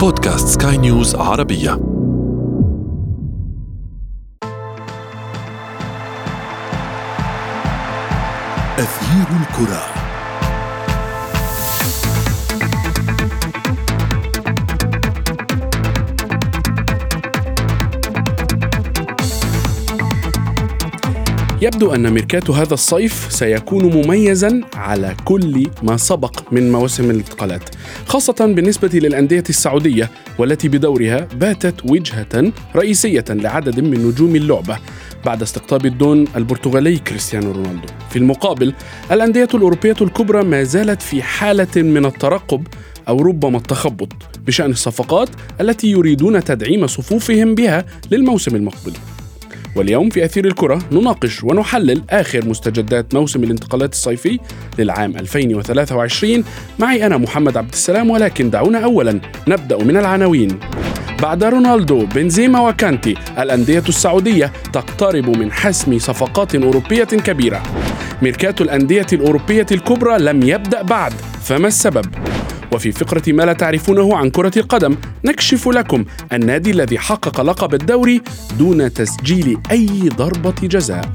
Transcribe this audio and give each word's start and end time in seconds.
بودكاست 0.00 0.62
سكاي 0.62 0.76
نيوز 0.76 1.14
عربية. 1.14 1.72
أثير 8.78 9.26
الكرة. 9.40 9.82
يبدو 21.62 21.94
أن 21.94 22.10
ميركاتو 22.10 22.52
هذا 22.52 22.74
الصيف 22.74 23.26
سيكون 23.30 23.84
مميزا 23.84 24.60
على 24.74 25.16
كل 25.24 25.66
ما 25.82 25.96
سبق 25.96 26.52
من 26.52 26.72
مواسم 26.72 27.10
الانتقالات. 27.10 27.77
خاصة 28.06 28.52
بالنسبة 28.54 28.90
للأندية 28.92 29.44
السعودية 29.48 30.10
والتي 30.38 30.68
بدورها 30.68 31.28
باتت 31.34 31.74
وجهة 31.84 32.52
رئيسية 32.76 33.24
لعدد 33.28 33.80
من 33.80 34.06
نجوم 34.06 34.36
اللعبة 34.36 34.78
بعد 35.24 35.42
استقطاب 35.42 35.86
الدون 35.86 36.24
البرتغالي 36.36 36.98
كريستيانو 36.98 37.52
رونالدو. 37.52 37.86
في 38.10 38.18
المقابل 38.18 38.74
الأندية 39.12 39.48
الأوروبية 39.54 39.96
الكبرى 40.00 40.44
ما 40.44 40.62
زالت 40.62 41.02
في 41.02 41.22
حالة 41.22 41.82
من 41.82 42.06
الترقب 42.06 42.66
أو 43.08 43.22
ربما 43.22 43.58
التخبط 43.58 44.12
بشأن 44.46 44.70
الصفقات 44.70 45.28
التي 45.60 45.90
يريدون 45.90 46.44
تدعيم 46.44 46.86
صفوفهم 46.86 47.54
بها 47.54 47.84
للموسم 48.10 48.56
المقبل. 48.56 48.92
واليوم 49.78 50.10
في 50.10 50.24
أثير 50.24 50.46
الكرة 50.46 50.82
نناقش 50.92 51.44
ونحلل 51.44 52.02
آخر 52.10 52.44
مستجدات 52.48 53.14
موسم 53.14 53.44
الانتقالات 53.44 53.92
الصيفي 53.92 54.38
للعام 54.78 55.16
2023 55.16 56.44
معي 56.78 57.06
أنا 57.06 57.16
محمد 57.16 57.56
عبد 57.56 57.72
السلام 57.72 58.10
ولكن 58.10 58.50
دعونا 58.50 58.84
أولا 58.84 59.20
نبدأ 59.48 59.84
من 59.84 59.96
العناوين. 59.96 60.60
بعد 61.22 61.44
رونالدو 61.44 62.06
بنزيما 62.06 62.68
وكانتي 62.68 63.14
الأندية 63.38 63.82
السعودية 63.88 64.52
تقترب 64.72 65.38
من 65.38 65.52
حسم 65.52 65.98
صفقات 65.98 66.54
أوروبية 66.54 67.04
كبيرة. 67.04 67.62
ميركاتو 68.22 68.64
الأندية 68.64 69.06
الأوروبية 69.12 69.66
الكبرى 69.72 70.18
لم 70.18 70.42
يبدأ 70.42 70.82
بعد 70.82 71.12
فما 71.42 71.68
السبب؟ 71.68 72.04
وفي 72.72 72.92
فقرة 72.92 73.22
ما 73.32 73.42
لا 73.42 73.52
تعرفونه 73.52 74.16
عن 74.16 74.30
كرة 74.30 74.52
القدم 74.56 74.96
نكشف 75.24 75.68
لكم 75.68 76.04
النادي 76.32 76.70
الذي 76.70 76.98
حقق 76.98 77.40
لقب 77.40 77.74
الدوري 77.74 78.22
دون 78.58 78.92
تسجيل 78.92 79.58
أي 79.70 80.08
ضربة 80.08 80.54
جزاء. 80.62 81.10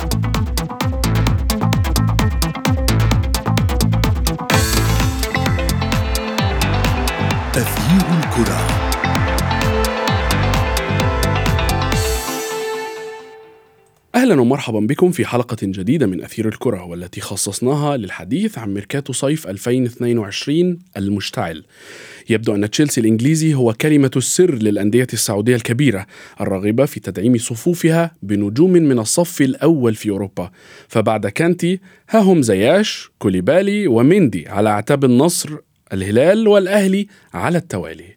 تغيير 7.53 8.05
الكرة. 8.23 8.82
أهلا 14.23 14.41
ومرحبا 14.41 14.79
بكم 14.79 15.11
في 15.11 15.25
حلقة 15.25 15.57
جديدة 15.61 16.07
من 16.07 16.23
أثير 16.23 16.47
الكرة 16.47 16.83
والتي 16.83 17.21
خصصناها 17.21 17.97
للحديث 17.97 18.57
عن 18.57 18.73
ميركاتو 18.73 19.13
صيف 19.13 19.47
2022 19.47 20.79
المشتعل. 20.97 21.63
يبدو 22.29 22.55
أن 22.55 22.69
تشيلسي 22.69 23.01
الإنجليزي 23.01 23.53
هو 23.53 23.73
كلمة 23.73 24.11
السر 24.15 24.55
للأندية 24.55 25.07
السعودية 25.13 25.55
الكبيرة 25.55 26.05
الراغبه 26.41 26.85
في 26.85 26.99
تدعيم 26.99 27.37
صفوفها 27.37 28.11
بنجوم 28.21 28.71
من 28.71 28.99
الصف 28.99 29.41
الأول 29.41 29.95
في 29.95 30.09
أوروبا. 30.09 30.51
فبعد 30.87 31.27
كانتي 31.27 31.79
ها 32.09 32.19
هم 32.19 32.41
زياش، 32.41 33.11
كوليبالي 33.19 33.87
وميندي 33.87 34.49
على 34.49 34.69
أعتاب 34.69 35.05
النصر، 35.05 35.49
الهلال 35.93 36.47
والأهلي 36.47 37.07
على 37.33 37.57
التوالي. 37.57 38.12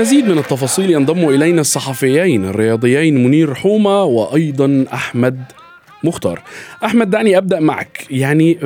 لمزيد 0.00 0.28
من 0.28 0.38
التفاصيل 0.38 0.90
ينضم 0.90 1.28
إلينا 1.28 1.60
الصحفيين 1.60 2.44
الرياضيين 2.44 3.24
منير 3.24 3.54
حومة 3.54 4.04
وأيضا 4.04 4.84
أحمد 4.92 5.38
مختار 6.04 6.40
أحمد 6.84 7.10
دعني 7.10 7.38
أبدأ 7.38 7.60
معك 7.60 8.06
يعني 8.10 8.58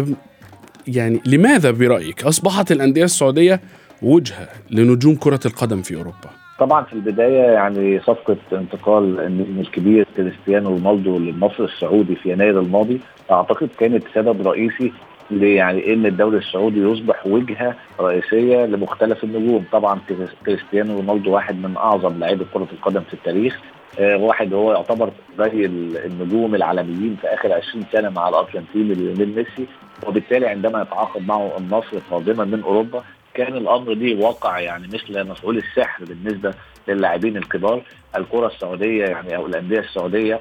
يعني 0.89 1.21
لماذا 1.27 1.71
برأيك 1.71 2.25
أصبحت 2.25 2.73
الأندية 2.73 3.05
السعودية 3.05 3.61
وجهة 4.03 4.49
لنجوم 4.71 5.15
كرة 5.15 5.41
القدم 5.47 5.83
في 5.83 5.97
أوروبا؟ 5.97 6.31
طبعا 6.59 6.85
في 6.85 6.93
البداية 6.93 7.53
يعني 7.53 8.01
صفقة 8.01 8.37
انتقال 8.53 9.21
النجم 9.21 9.61
الكبير 9.61 10.07
كريستيانو 10.17 10.71
رونالدو 10.71 11.19
للنصر 11.19 11.65
السعودي 11.65 12.15
في 12.15 12.33
يناير 12.33 12.61
الماضي 12.61 13.01
أعتقد 13.31 13.69
كانت 13.79 14.05
سبب 14.15 14.49
رئيسي 14.49 14.93
يعني 15.31 15.93
إن 15.93 16.07
الدوري 16.07 16.37
السعودي 16.39 16.81
يصبح 16.81 17.27
وجهة 17.27 17.75
رئيسية 18.01 18.67
لمختلف 18.67 19.25
النجوم؟ 19.25 19.65
طبعا 19.73 20.01
كريستيانو 20.47 20.97
رونالدو 20.97 21.33
واحد 21.35 21.55
من 21.57 21.77
أعظم 21.77 22.19
لاعبي 22.19 22.45
كرة 22.55 22.69
القدم 22.73 23.01
في 23.01 23.15
التاريخ. 23.15 23.61
آه 24.01 24.17
واحد 24.17 24.53
هو 24.55 24.73
يعتبر 24.73 25.11
زي 25.39 25.67
النجوم 26.07 26.55
العالميين 26.55 27.17
في 27.21 27.27
آخر 27.27 27.53
20 27.53 27.85
سنة 27.93 28.09
مع 28.11 28.29
الأرجنتين 28.29 28.93
ليونيل 28.93 29.35
ميسي. 29.37 29.67
وبالتالي 30.07 30.47
عندما 30.47 30.83
يتعاقد 30.83 31.27
معه 31.27 31.53
النصر 31.59 31.99
قادما 32.11 32.45
من 32.45 32.63
أوروبا 32.63 33.05
كان 33.35 33.57
الأمر 33.57 33.93
دي 33.95 34.15
واقع 34.15 34.59
يعني 34.59 34.87
مثل 34.87 35.29
مفعول 35.29 35.57
السحر 35.57 36.05
بالنسبة 36.05 36.55
للاعبين 36.89 37.37
الكبار. 37.37 37.83
الكرة 38.17 38.47
السعودية 38.47 39.05
يعني 39.05 39.37
أو 39.37 39.47
الأندية 39.47 39.79
السعودية 39.79 40.41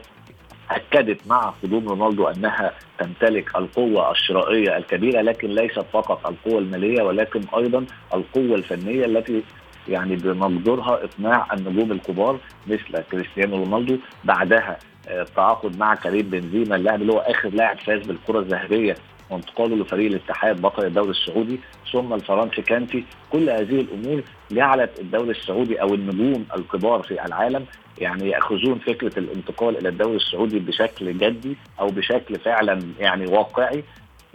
أكدت 0.71 1.27
مع 1.27 1.53
قدوم 1.63 1.89
رونالدو 1.89 2.27
أنها 2.27 2.73
تمتلك 2.99 3.55
القوة 3.55 4.11
الشرائية 4.11 4.77
الكبيرة 4.77 5.21
لكن 5.21 5.47
ليست 5.47 5.85
فقط 5.93 6.27
القوة 6.27 6.59
المالية 6.59 7.01
ولكن 7.01 7.41
أيضا 7.57 7.85
القوة 8.13 8.55
الفنية 8.55 9.05
التي 9.05 9.43
يعني 9.89 10.15
بمقدورها 10.15 10.99
إقناع 11.03 11.47
النجوم 11.53 11.91
الكبار 11.91 12.39
مثل 12.67 13.01
كريستيانو 13.11 13.55
رونالدو. 13.57 13.97
بعدها 14.23 14.77
آه، 15.07 15.21
التعاقد 15.21 15.77
مع 15.79 15.95
كريم 15.95 16.29
بنزيما 16.29 16.75
اللاعب 16.75 17.01
اللي 17.01 17.13
هو 17.13 17.17
آخر 17.17 17.49
لاعب 17.49 17.79
فاز 17.79 18.07
بالكرة 18.07 18.39
الذهبية 18.39 18.95
وانتقاله 19.29 19.75
لفريق 19.75 20.11
الاتحاد 20.11 20.61
بطل 20.61 20.85
الدوري 20.85 21.09
السعودي 21.09 21.59
ثم 21.93 22.13
الفرنسي 22.13 22.61
كانتي. 22.61 23.03
كل 23.31 23.49
هذه 23.49 23.79
الأمور 23.81 24.23
جعلت 24.51 24.99
الدوري 24.99 25.31
السعودي 25.31 25.81
أو 25.81 25.93
النجوم 25.93 26.45
الكبار 26.57 27.03
في 27.03 27.25
العالم 27.25 27.65
يعني 27.97 28.29
يأخذون 28.29 28.79
فكرة 28.79 29.19
الانتقال 29.19 29.77
إلى 29.77 29.89
الدوري 29.89 30.15
السعودي 30.15 30.59
بشكل 30.59 31.17
جدي 31.17 31.57
أو 31.79 31.87
بشكل 31.87 32.39
فعلا 32.39 32.79
يعني 32.99 33.25
واقعي. 33.25 33.83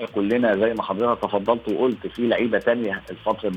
كلنا 0.07 0.57
زي 0.57 0.75
ما 0.75 0.83
حضرتك 0.83 1.23
تفضلت 1.23 1.69
وقلت 1.69 2.07
في 2.07 2.29
لعيبة 2.29 2.59
تانية 2.59 3.03
الفترة 3.11 3.53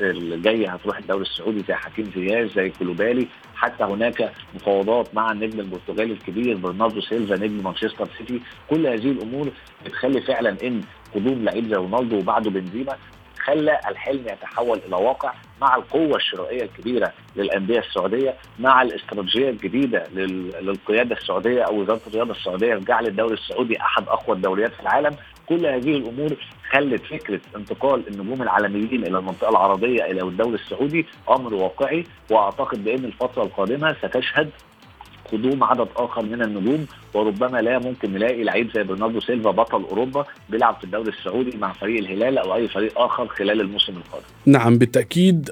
الجاية 0.00 0.70
هتروح 0.70 0.98
الدوري 0.98 1.22
السعودي 1.22 1.64
زي 1.68 1.74
حكيم 1.74 2.10
زياش 2.16 2.52
زي 2.52 2.70
كوليبالي. 2.70 3.26
حتى 3.54 3.84
هناك 3.84 4.32
مفاوضات 4.54 5.14
مع 5.14 5.32
النجم 5.32 5.60
البرتغالي 5.60 6.12
الكبير 6.12 6.56
برناردو 6.56 7.00
سيلفا 7.00 7.34
نجم 7.36 7.64
مانشستر 7.64 8.08
سيتي. 8.18 8.40
كل 8.70 8.86
هذه 8.86 9.10
الأمور 9.10 9.48
بتخلي 9.86 10.20
فعلا 10.20 10.56
إن 10.64 10.80
قدوم 11.14 11.44
لعيب 11.44 11.64
زي 11.68 11.74
رونالدو 11.74 12.18
وبعده 12.18 12.50
بنزيما 12.50 12.96
خلى 13.46 13.80
الحلم 13.88 14.24
يتحول 14.28 14.80
إلى 14.86 14.96
واقع 14.96 15.32
مع 15.60 15.76
القوة 15.76 16.16
الشرائية 16.16 16.62
الكبيرة 16.62 17.12
للأندية 17.36 17.78
السعودية 17.78 18.34
مع 18.58 18.82
الاستراتيجية 18.82 19.50
الجديدة 19.50 20.04
للقيادة 20.60 21.16
السعودية 21.16 21.62
أو 21.62 21.80
وزارة 21.80 22.00
الرياضة 22.06 22.32
السعودية 22.32 22.74
جعل 22.74 23.06
الدوري 23.06 23.34
السعودي 23.34 23.80
أحد 23.80 24.08
أقوى 24.08 24.36
الدوريات 24.36 24.72
في 24.72 24.80
العالم. 24.80 25.16
كل 25.48 25.66
هذه 25.66 25.96
الأمور 25.96 26.36
خلت 26.72 27.02
فكرة 27.02 27.40
انتقال 27.56 28.08
النجوم 28.08 28.42
العالميين 28.42 29.06
إلى 29.06 29.18
المنطقة 29.18 29.50
العربية 29.50 30.04
إلى 30.04 30.22
الدوري 30.22 30.54
السعودي 30.54 31.06
أمر 31.30 31.54
واقعي 31.54 32.04
وأعتقد 32.30 32.84
بأن 32.84 33.04
الفترة 33.04 33.42
القادمة 33.42 33.96
ستشهد 34.02 34.50
قدوم 35.32 35.64
عدد 35.64 35.88
آخر 35.96 36.24
من 36.24 36.42
النجوم 36.42 36.86
وربما 37.14 37.58
لا 37.62 37.78
ممكن 37.78 38.12
نلاقي 38.12 38.44
لعيب 38.44 38.70
زي 38.74 38.82
برناردو 38.82 39.20
سيلفا 39.20 39.50
بطل 39.50 39.82
أوروبا 39.82 40.24
بيلعب 40.50 40.76
في 40.78 40.84
الدوري 40.84 41.08
السعودي 41.08 41.56
مع 41.56 41.72
فريق 41.72 41.98
الهلال 41.98 42.38
أو 42.38 42.54
أي 42.54 42.68
فريق 42.68 42.98
آخر 42.98 43.26
خلال 43.28 43.60
الموسم 43.60 43.92
القادم. 43.96 44.24
نعم 44.46 44.78
بالتأكيد 44.78 45.50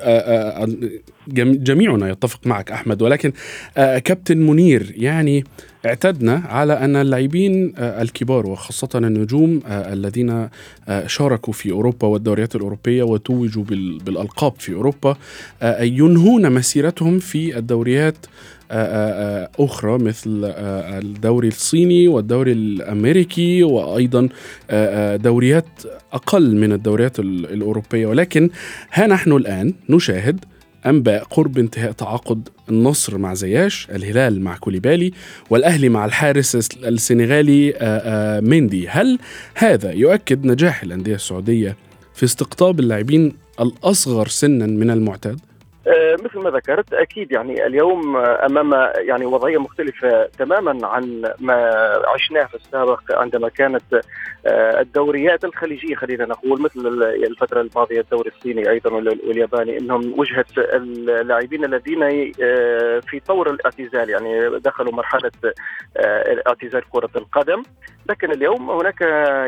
جميعنا 1.64 2.10
يتفق 2.10 2.46
معك 2.46 2.70
أحمد 2.70 3.02
ولكن 3.02 3.32
كابتن 3.76 4.38
منير 4.38 4.92
يعني 4.96 5.44
اعتدنا 5.86 6.42
على 6.48 6.72
أن 6.72 6.96
اللاعبين 6.96 7.74
الكبار 7.78 8.46
وخاصة 8.46 8.88
النجوم 8.94 9.60
الذين 9.66 10.48
شاركوا 11.06 11.52
في 11.52 11.70
أوروبا 11.70 12.06
والدوريات 12.06 12.56
الأوروبية 12.56 13.02
وتوجوا 13.02 13.64
بالألقاب 14.04 14.52
في 14.58 14.74
أوروبا 14.74 15.16
ينهون 15.80 16.52
مسيرتهم 16.52 17.18
في 17.18 17.58
الدوريات 17.58 18.16
أخرى 18.70 19.98
مثل 19.98 20.44
الدوري 20.44 21.48
الصيني 21.48 22.08
والدوري 22.08 22.52
الأمريكي 22.52 23.62
وأيضا 23.62 24.28
دوريات 25.16 25.66
أقل 26.12 26.56
من 26.56 26.72
الدوريات 26.72 27.18
الأوروبية 27.20 28.06
ولكن 28.06 28.50
ها 28.92 29.06
نحن 29.06 29.32
الآن 29.32 29.74
نشاهد 29.88 30.44
أنباء 30.86 31.24
قرب 31.24 31.58
انتهاء 31.58 31.92
تعاقد 31.92 32.48
النصر 32.68 33.18
مع 33.18 33.34
زياش 33.34 33.88
الهلال 33.90 34.40
مع 34.40 34.56
كوليبالي 34.56 35.12
والأهلي 35.50 35.88
مع 35.88 36.04
الحارس 36.04 36.54
السنغالي 36.84 37.74
ميندي 38.42 38.88
هل 38.88 39.18
هذا 39.54 39.92
يؤكد 39.92 40.46
نجاح 40.46 40.82
الأندية 40.82 41.14
السعودية 41.14 41.76
في 42.14 42.24
استقطاب 42.24 42.80
اللاعبين 42.80 43.32
الأصغر 43.60 44.28
سنا 44.28 44.66
من 44.66 44.90
المعتاد؟ 44.90 45.40
آه، 45.86 46.16
مثل 46.24 46.38
ما 46.38 46.50
ذكرت 46.50 46.92
أكيد 46.92 47.32
يعني 47.32 47.66
اليوم 47.66 48.16
أمام 48.16 48.90
يعني 48.96 49.26
وضعية 49.26 49.58
مختلفة 49.58 50.26
تماما 50.38 50.86
عن 50.86 51.22
ما 51.40 51.54
عشناه 52.14 52.44
في 52.44 52.54
السابق 52.54 53.00
عندما 53.10 53.48
كانت 53.48 53.94
آه، 54.46 54.80
الدوريات 54.80 55.44
الخليجية 55.44 55.94
خلينا 55.94 56.24
نقول 56.24 56.62
مثل 56.62 56.80
الفترة 57.02 57.60
الماضية 57.60 58.00
الدوري 58.00 58.30
الصيني 58.36 58.70
أيضا 58.70 58.90
والياباني 58.92 59.78
إنهم 59.78 60.18
وجهة 60.18 60.44
اللاعبين 60.58 61.64
الذين 61.64 62.02
آه، 62.42 63.00
في 63.00 63.20
طور 63.20 63.50
الاعتزال 63.50 64.10
يعني 64.10 64.58
دخلوا 64.58 64.92
مرحلة 64.92 65.32
اعتزال 66.46 66.82
كرة 66.90 67.10
القدم. 67.16 67.62
لكن 68.08 68.30
اليوم 68.32 68.70
هناك 68.70 69.00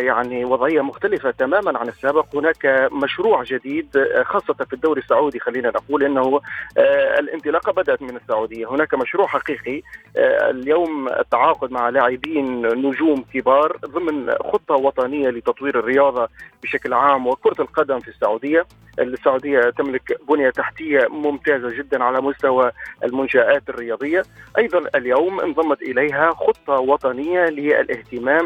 يعني 0.03 0.44
وضعية 0.44 0.81
مختلفة 0.81 1.31
تماما 1.31 1.79
عن 1.79 1.88
السابق. 1.88 2.37
هناك 2.37 2.88
مشروع 2.93 3.43
جديد 3.43 3.87
خاصة 4.23 4.55
في 4.55 4.73
الدوري 4.73 5.00
السعودي 5.00 5.38
خلينا 5.41 5.69
نقول 5.69 6.05
إنه 6.05 6.41
آه، 6.79 7.19
الانطلاقة 7.19 7.73
بدأت 7.73 8.03
من 8.03 8.17
السعودية. 8.17 8.70
هناك 8.70 8.94
مشروع 8.94 9.26
حقيقي 9.26 9.82
آه، 10.17 10.50
اليوم 10.50 11.08
التعاقد 11.08 11.70
مع 11.70 11.88
لاعبين 11.88 12.67
نجوم 12.67 13.25
كبار 13.35 13.76
ضمن 13.87 14.31
خطة 14.31 14.75
وطنية 14.75 15.29
لتطوير 15.29 15.79
الرياضة 15.79 16.29
بشكل 16.62 16.93
عام 16.93 17.26
وكرة 17.26 17.62
القدم 17.62 18.00
في 18.00 18.08
السعودية. 18.08 18.67
السعودية 18.99 19.61
تملك 19.61 20.19
بنية 20.29 20.50
تحتية 20.50 21.06
ممتازة 21.11 21.76
جدا 21.79 22.05
على 22.05 22.20
مستوى 22.20 22.70
المنشآت 23.05 23.69
الرياضية. 23.69 24.23
أيضا 24.58 24.82
اليوم 24.94 25.41
انضمت 25.41 25.82
إليها 25.82 26.31
خطة 26.31 26.73
وطنية 26.73 27.44
للإهتمام 27.44 28.45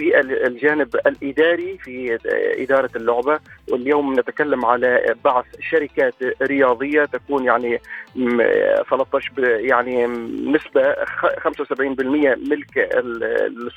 بالجانب 0.00 0.96
الإداري 1.06 1.78
في 1.78 2.18
إدارة 2.62 2.90
اللعبة. 2.96 3.40
واليوم 3.70 4.20
نتكلم 4.20 4.64
على 4.64 5.14
بعث 5.24 5.44
شركات 5.70 6.14
رياضية 6.42 7.04
تكون 7.04 7.44
يعني 7.44 7.80
13 8.90 9.32
يعني 9.38 10.06
نسبة 10.46 10.94
75% 10.94 12.38
ملك 12.50 12.90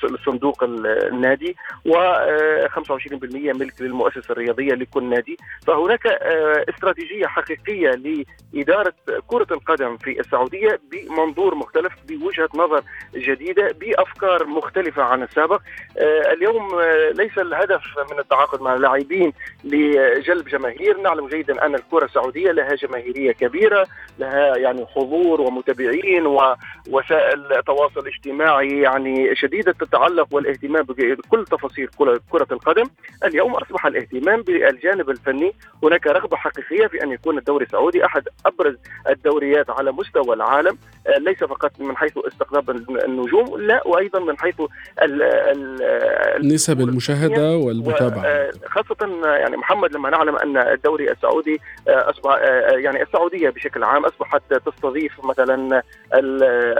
الصندوق 0.04 0.64
النادي 0.64 1.56
و25% 1.88 3.34
ملك 3.34 3.80
للمؤسسة 3.80 4.32
الرياضية 4.32 4.74
لكل 4.74 5.04
نادي. 5.04 5.36
فهناك 5.66 6.06
استراتيجية 6.68 7.26
حقيقية 7.26 7.90
لإدارة 8.54 8.94
كرة 9.26 9.46
القدم 9.50 9.96
في 9.96 10.20
السعودية 10.20 10.80
بمنظور 10.92 11.54
مختلف 11.54 11.92
بوجهة 12.08 12.48
نظر 12.54 12.82
جديدة 13.14 13.72
بأفكار 13.80 14.46
مختلفة 14.46 15.02
عن 15.02 15.22
السابق. 15.22 15.60
اليوم 16.32 16.80
ليس 17.10 17.38
الهدف 17.38 17.82
من 18.12 18.18
التعاقد 18.18 18.62
مع 18.62 18.74
اللاعبين 18.74 19.32
لجلب 19.64 20.48
جماهير. 20.48 21.00
نعلم 21.00 21.28
جيدا 21.28 21.66
أن 21.66 21.74
الكرة 21.74 22.04
السعودية 22.04 22.52
لها 22.52 22.74
جماهيرية 22.74 23.32
كبيرة 23.32 23.86
لها 24.18 24.56
يعني 24.56 24.86
حضور 24.86 25.40
ومتابعين 25.40 26.26
ووسائل 26.26 27.52
التواصل 27.52 28.00
الاجتماعي 28.00 28.80
يعني 28.80 29.36
شديدة 29.36 29.74
التعلق 29.82 30.28
والاهتمام 30.30 30.82
بكل 30.82 31.44
تفاصيل 31.44 31.88
كرة 32.30 32.48
القدم. 32.52 32.84
اليوم 33.24 33.54
أصبح 33.54 33.86
الاهتمام 33.86 34.42
بالجانب 34.42 35.10
الفني 35.10 35.54
هناك 35.82 36.06
رغبة 36.06 36.36
حقيقية 36.36 36.86
في 36.86 37.02
أن 37.02 37.12
يكون 37.12 37.38
الدوري 37.38 37.64
السعودي 37.64 38.04
أحد 38.04 38.28
أبرز 38.46 38.76
الدوريات 39.08 39.70
على 39.70 39.92
مستوى 39.92 40.34
العالم. 40.34 40.78
ليس 41.18 41.44
فقط 41.44 41.72
من 41.78 41.96
حيث 41.96 42.18
استقطاب 42.18 42.70
النجوم 43.04 43.60
لا 43.60 43.86
وأيضا 43.86 44.20
من 44.20 44.38
حيث 44.38 44.60
ال 45.02 45.22
ال 45.22 46.48
نسب 46.48 46.80
المشاهدة 46.80 47.56
والمتابعة. 47.56 48.50
خاصة 48.66 49.26
يعني 49.36 49.56
محمد 49.56 49.92
لما 49.94 50.10
نعلم 50.10 50.36
أن 50.36 50.56
الدوري 50.56 51.10
السعودي 51.10 51.60
أصبح 51.88 52.38
يعني 52.68 53.02
السعودية 53.02 53.50
بشكل 53.50 53.84
عام 53.84 54.04
أصبحت 54.04 54.42
تستضيف 54.54 55.12
مثلا 55.24 55.82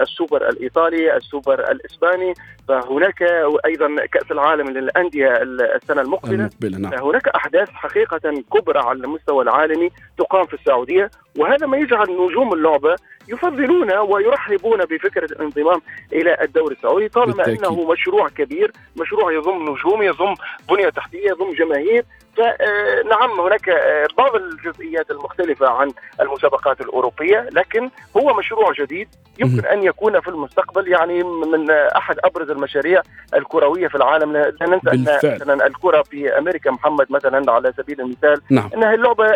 السوبر 0.03 0.49
الإيطالي 0.49 1.17
السوبر 1.17 1.71
الإسباني 1.71 2.35
فهناك 2.69 3.23
أيضا 3.67 4.07
كأس 4.13 4.31
العالم 4.31 4.69
للأندية 4.71 5.43
السنة 5.77 6.01
المقبلة, 6.01 6.35
المقبلة 6.35 6.79
نعم. 6.79 7.09
هناك 7.09 7.29
أحداث 7.29 7.71
حقيقة 7.71 8.43
كبرى 8.53 8.79
على 8.79 8.99
المستوى 8.99 9.43
العالمي 9.43 9.91
تقام 10.19 10.47
في 10.47 10.55
السعودية. 10.55 11.11
وهذا 11.39 11.67
ما 11.67 11.77
يجعل 11.79 12.07
نجوم 12.11 12.53
اللعبة 12.53 12.97
يفضلون 13.29 13.93
ويرحبون 13.93 14.79
بفكرة 14.79 15.25
الانضمام 15.25 15.81
إلى 16.13 16.37
الدوري 16.43 16.75
السعودي 16.75 17.09
طالما 17.09 17.33
بالتأكيد. 17.33 17.65
أنه 17.65 17.93
مشروع 17.93 18.29
كبير، 18.29 18.73
مشروع 18.97 19.33
يضم 19.33 19.63
نجوم، 19.63 20.03
يضم 20.03 20.35
بنية 20.71 20.89
تحتية، 20.89 21.29
يضم 21.31 21.53
جماهير، 21.53 22.05
فنعم 22.37 23.41
هناك 23.41 23.71
بعض 24.19 24.35
الجزئيات 24.35 25.11
المختلفة 25.11 25.69
عن 25.69 25.91
المسابقات 26.21 26.81
الأوروبية، 26.81 27.49
لكن 27.53 27.91
هو 28.17 28.35
مشروع 28.35 28.73
جديد 28.73 29.09
يمكن 29.39 29.67
أن 29.67 29.83
يكون 29.83 30.21
في 30.21 30.29
المستقبل 30.29 30.89
يعني 30.89 31.23
من 31.23 31.71
أحد 31.71 32.17
أبرز 32.25 32.51
المشاريع 32.51 33.03
الكروية 33.35 33.89
في 33.89 33.95
العالم، 33.95 34.33
لا 34.33 34.53
ننسى 34.63 34.91
أن 34.91 35.35
مثلا 35.35 35.67
الكرة 35.67 36.03
في 36.03 36.39
أمريكا 36.39 36.71
محمد 36.71 37.07
مثلا 37.11 37.53
على 37.53 37.73
سبيل 37.77 38.01
المثال 38.01 38.41
نعم. 38.51 38.71
إنها 38.75 38.95
اللعبة 38.95 39.27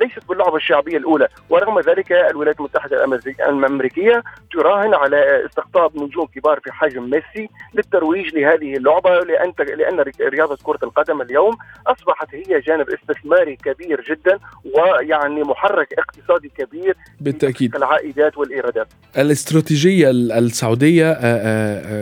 ليست 0.00 0.28
باللعبة 0.28 0.56
الشعبية 0.56 0.96
الأولى، 0.96 1.28
ورغم 1.50 1.80
ذلك 1.80 2.12
الولايات 2.12 2.58
المتحدة 2.60 3.04
الامريكيه 3.48 4.22
تراهن 4.52 4.94
على 4.94 5.46
استقطاب 5.46 5.96
نجوم 5.96 6.26
كبار 6.26 6.60
في 6.60 6.72
حجم 6.72 7.10
ميسي 7.10 7.48
للترويج 7.74 8.34
لهذه 8.34 8.76
اللعبة 8.76 9.10
لأن 9.20 9.52
لأن 9.58 10.04
رياضة 10.20 10.58
كرة 10.62 10.78
القدم 10.82 11.20
اليوم 11.22 11.56
أصبحت 11.86 12.34
هي 12.34 12.47
جانب 12.66 12.86
استثماري 12.88 13.56
كبير 13.56 14.04
جدا 14.10 14.38
ويعني 14.64 15.42
محرك 15.42 15.88
اقتصادي 15.98 16.52
كبير 16.58 16.96
بالتأكيد. 17.20 17.76
العائدات 17.76 18.38
والإيرادات. 18.38 18.88
الاستراتيجية 19.18 20.10
السعودية 20.10 21.18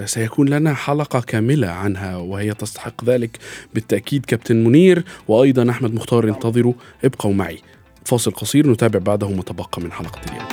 سيكون 0.04 0.48
لنا 0.48 0.74
حلقة 0.74 1.20
كاملة 1.20 1.68
عنها 1.68 2.16
وهي 2.16 2.54
تستحق 2.54 3.04
ذلك 3.04 3.38
بالتأكيد. 3.74 4.26
كابتن 4.26 4.64
منير 4.64 5.04
وأيضا 5.28 5.70
أحمد 5.70 5.94
مختار 5.94 6.28
انتظروا 6.28 6.72
ابقوا 7.04 7.32
معي. 7.32 7.58
فاصل 8.04 8.30
قصير 8.30 8.70
نتابع 8.70 8.98
بعده 8.98 9.28
ما 9.28 9.42
تبقى 9.42 9.82
من 9.82 9.92
حلقة 9.92 10.20
اليوم. 10.30 10.46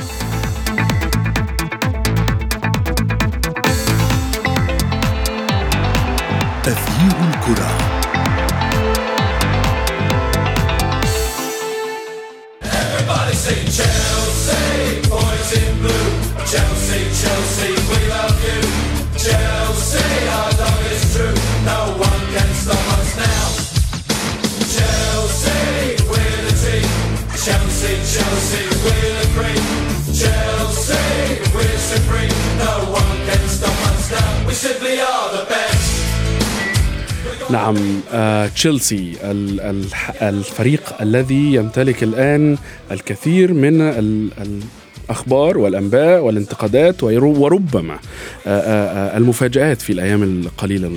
تغيير 6.64 7.30
الكرة. 7.30 7.93
Chelsea, 13.44 15.04
blue. 15.82 16.08
Chelsea, 16.48 17.04
Chelsea, 17.12 17.74
we 17.92 18.08
love 18.08 18.40
you. 18.40 18.60
Chelsea, 19.20 20.28
our 20.30 20.52
love 20.64 20.92
is 20.94 21.04
true. 21.14 21.36
No 21.66 21.92
one 22.00 22.24
can 22.32 22.50
stop 22.56 22.88
us 23.00 23.12
now. 23.20 23.46
Chelsea, 24.72 26.00
we're 26.08 26.42
the 26.48 26.56
team. 26.64 26.88
Chelsea, 27.36 28.00
Chelsea, 28.16 28.64
we're 28.80 29.14
the 29.20 29.28
cream. 29.36 29.64
Chelsea, 30.16 31.44
we're 31.54 31.80
supreme. 31.80 32.40
No 32.60 32.92
one 32.96 33.18
can 33.28 33.44
stop 33.50 33.78
us 33.92 34.10
now. 34.10 34.48
We 34.48 34.54
simply 34.54 35.02
are 35.02 35.32
the 35.36 35.46
best. 35.50 35.73
نعم 37.50 37.76
آه، 38.14 38.48
تشيلسي 38.48 39.14
الفريق 40.22 41.02
الذي 41.02 41.54
يمتلك 41.54 42.04
الآن 42.04 42.58
الكثير 42.92 43.54
من 43.54 43.82
الأخبار 45.10 45.58
والأنباء 45.58 46.22
والانتقادات 46.22 47.04
وربما 47.04 48.00
المفاجآت 49.18 49.82
في 49.82 49.94
الأيام 49.94 50.24
القليلة 50.24 50.92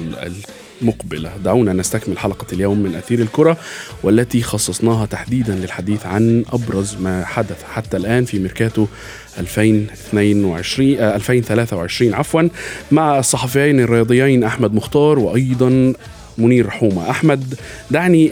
مقبلة 0.82 1.30
دعونا 1.44 1.72
نستكمل 1.72 2.18
حلقة 2.18 2.46
اليوم 2.52 2.78
من 2.78 2.94
أثير 2.94 3.20
الكرة 3.20 3.56
والتي 4.02 4.42
خصصناها 4.42 5.06
تحديدا 5.06 5.54
للحديث 5.54 6.06
عن 6.06 6.44
أبرز 6.52 6.96
ما 7.00 7.24
حدث 7.24 7.62
حتى 7.62 7.96
الآن 7.96 8.24
في 8.24 8.38
ميركاتو 8.38 8.86
2022 9.38 10.94
2023 10.94 12.14
عفوا 12.14 12.42
مع 12.90 13.18
الصحفيين 13.18 13.80
الرياضيين 13.80 14.44
أحمد 14.44 14.74
مختار 14.74 15.18
وأيضا 15.18 15.92
منير 16.38 16.70
حومة. 16.70 17.10
أحمد 17.10 17.54
دعني 17.90 18.30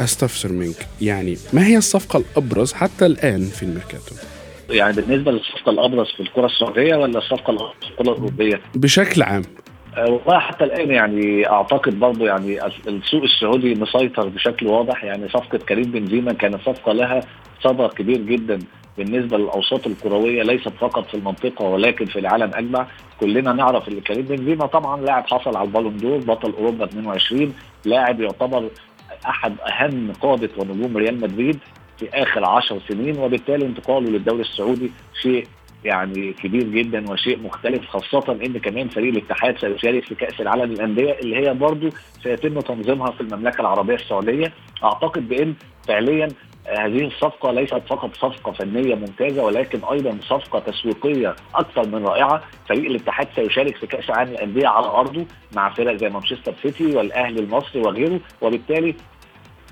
أستفسر 0.00 0.52
منك. 0.52 0.86
يعني 1.00 1.36
ما 1.52 1.66
هي 1.66 1.76
الصفقة 1.76 2.16
الأبرز 2.16 2.72
حتى 2.72 3.06
الآن 3.06 3.44
في 3.44 3.62
الميركاتو؟ 3.62 4.14
يعني 4.70 4.96
بالنسبة 4.96 5.32
للصفقة 5.32 5.70
الأبرز 5.70 6.06
في 6.06 6.20
الكرة 6.20 6.46
السعودية 6.46 6.96
ولا 6.96 7.18
الصفقة 7.18 7.50
الأبرز 7.50 7.74
في 7.80 7.90
الكرة 7.90 8.02
الأوروبية؟ 8.02 8.60
بشكل 8.74 9.22
عام. 9.22 9.42
آه، 9.96 10.10
والله 10.10 10.38
حتى 10.38 10.64
الآن 10.64 10.90
يعني 10.90 11.50
أعتقد 11.50 12.00
برضه 12.00 12.26
يعني 12.26 12.66
السوق 12.88 13.22
السعودي 13.22 13.74
مسيطر 13.74 14.28
بشكل 14.28 14.66
واضح. 14.66 15.04
يعني 15.04 15.28
صفقة 15.28 15.58
كريم 15.58 15.90
بنزيما 15.90 16.32
كانت 16.32 16.60
صفقة 16.66 16.92
لها 16.92 17.20
صدى 17.64 17.88
كبير 17.88 18.18
جدا. 18.18 18.58
بالنسبة 18.98 19.38
للأوساط 19.38 19.86
الكروية 19.86 20.42
ليست 20.42 20.68
فقط 20.68 21.06
في 21.06 21.14
المنطقة 21.14 21.64
ولكن 21.64 22.04
في 22.04 22.18
العالم 22.18 22.50
أجمع. 22.54 22.86
كلنا 23.20 23.52
نعرف 23.52 23.88
إن 23.88 24.00
كريم 24.00 24.22
بنزيما 24.24 24.66
طبعا 24.66 25.00
لاعب 25.00 25.26
حصل 25.26 25.56
على 25.56 25.66
البالون 25.66 25.96
دور 25.96 26.18
بطل 26.18 26.52
أوروبا 26.58 26.84
22 26.84 27.54
لاعب 27.84 28.20
يعتبر 28.20 28.68
أحد 29.26 29.54
أهم 29.60 30.12
قادة 30.22 30.50
ونجوم 30.58 30.96
ريال 30.96 31.20
مدريد 31.20 31.58
في 31.98 32.08
آخر 32.14 32.44
10 32.44 32.80
سنين 32.88 33.18
وبالتالي 33.18 33.66
انتقاله 33.66 34.10
للدوري 34.10 34.40
السعودي 34.40 34.90
شيء 35.22 35.46
يعني 35.84 36.32
كبير 36.32 36.62
جدا 36.62 37.10
وشيء 37.10 37.38
مختلف 37.42 37.86
خاصة 37.86 38.32
إن 38.32 38.58
كمان 38.58 38.88
فريق 38.88 39.14
الاتحاد 39.14 39.58
سيشارك 39.58 40.04
في 40.04 40.14
كأس 40.14 40.40
العالم 40.40 40.72
للأندية 40.72 41.12
اللي 41.12 41.36
هي 41.36 41.54
برضه 41.54 41.90
سيتم 42.22 42.60
تنظيمها 42.60 43.10
في 43.10 43.20
المملكة 43.20 43.60
العربية 43.60 43.94
السعودية. 43.94 44.52
أعتقد 44.84 45.28
بإن 45.28 45.54
فعليا 45.88 46.28
هذه 46.66 47.06
الصفقة 47.06 47.52
ليست 47.52 47.82
فقط 47.88 48.16
صفقة 48.16 48.52
فنية 48.52 48.94
ممتازة 48.94 49.44
ولكن 49.44 49.80
أيضا 49.92 50.18
صفقة 50.22 50.58
تسويقية 50.58 51.36
أكثر 51.54 51.86
من 51.88 52.06
رائعة. 52.06 52.42
فريق 52.68 52.90
الاتحاد 52.90 53.28
سيشارك 53.36 53.76
في 53.76 53.86
كأس 53.86 54.10
العالم 54.10 54.30
للأندية 54.30 54.68
على 54.68 54.86
أرضه 54.86 55.26
مع 55.56 55.74
فرق 55.74 55.96
زي 55.96 56.08
مانشستر 56.08 56.54
سيتي 56.62 56.96
والأهلي 56.96 57.40
المصري 57.40 57.80
وغيره. 57.80 58.20
وبالتالي 58.42 58.94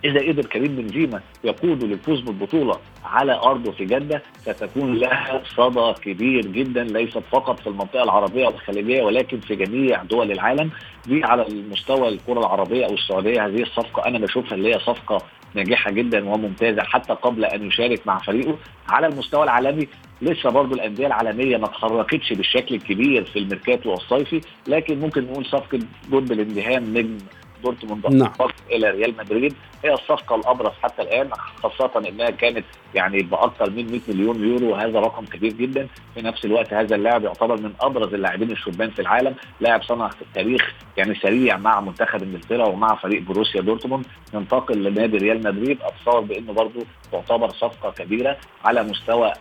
إذا 0.05 0.29
قدر 0.29 0.47
كريم 0.47 0.77
بنزيما 0.77 1.21
يقود 1.45 1.85
للفوز 1.85 2.21
بالبطولة 2.21 2.79
على 3.05 3.33
أرضه 3.33 3.73
في 3.73 3.85
جدة 3.85 4.23
ستكون 4.39 4.95
لها 4.95 5.43
صدى 5.57 5.93
كبير 6.05 6.47
جدا 6.47 6.85
ليست 6.85 7.23
فقط 7.33 7.61
في 7.61 7.67
المنطقة 7.67 8.03
العربية 8.03 8.47
والخليجية 8.47 9.03
ولكن 9.03 9.41
في 9.41 9.57
جميع 9.57 10.03
دول 10.03 10.33
العالم. 10.33 10.71
دي 11.07 11.25
على 11.25 11.47
المستوى 11.49 12.09
الكرة 12.09 12.39
العربية 12.41 12.87
أو 12.87 12.95
السعودية. 12.95 13.47
هذه 13.47 13.63
الصفقة 13.63 14.07
أنا 14.09 14.19
بشوفها 14.19 14.55
اللي 14.55 14.75
هي 14.75 14.79
صفقة 14.79 15.23
ناجحة 15.55 15.91
جدا 15.91 16.29
وممتازة 16.29 16.83
حتى 16.83 17.13
قبل 17.13 17.45
أن 17.45 17.67
يشارك 17.67 18.07
مع 18.07 18.19
فريقه 18.19 18.59
على 18.89 19.07
المستوى 19.07 19.45
العالمي. 19.45 19.89
لسه 20.23 20.51
برضه 20.51 20.75
الأندية 20.75 21.07
العالمية 21.07 21.57
ما 21.57 21.67
تحركتش 21.67 22.33
بالشكل 22.33 22.75
الكبير 22.75 23.25
في 23.25 23.39
الميركاتو 23.39 23.95
الصيفي 23.95 24.41
لكن 24.69 25.01
ممكن 25.01 25.25
نقول 25.25 25.47
صفقة 25.47 25.79
جود 26.11 26.29
بلينجهام 26.29 26.99
نجم 26.99 27.19
دورتموند 27.63 28.07
نعم. 28.07 28.33
إلى 28.71 28.91
ريال 28.91 29.15
مدريد. 29.19 29.55
هي 29.85 29.93
الصفقة 29.93 30.37
الأبرز 30.37 30.73
حتى 30.83 31.03
الآن 31.03 31.31
خاصة 31.63 32.09
إنها 32.09 32.31
كانت 32.31 32.65
يعني 32.95 33.23
بأكثر 33.23 33.71
من 33.71 33.91
100 33.91 34.01
مليون 34.09 34.45
يورو 34.45 34.73
وهذا 34.73 35.01
رقم 35.01 35.25
كبير 35.25 35.53
جدا. 35.53 35.89
في 36.15 36.23
نفس 36.23 36.45
الوقت 36.45 36.73
هذا 36.73 36.97
اللاعب 36.97 37.25
يعتبر 37.25 37.61
من 37.61 37.73
أبرز 37.81 38.15
اللاعبين 38.15 38.51
الشبان 38.51 38.91
في 38.91 39.03
العالم 39.03 39.35
لاعب 39.61 39.83
صنع 39.83 40.09
في 40.09 40.23
التاريخ 40.23 40.73
يعني 40.97 41.15
سريع 41.15 41.57
مع 41.57 41.81
منتخب 41.81 42.23
إنجلترا 42.23 42.67
ومع 42.67 42.95
فريق 42.95 43.23
بروسيا 43.23 43.61
دورتموند. 43.61 44.05
ينتقل 44.35 44.85
لنادي 44.85 45.17
ريال 45.19 45.39
مدريد. 45.39 45.79
أتصور 45.83 46.21
بأنه 46.21 46.53
برضه 46.53 46.85
تعتبر 47.13 47.51
صفقة 47.51 47.91
كبيرة 47.91 48.37
على 48.65 48.83
مستوى 48.83 49.33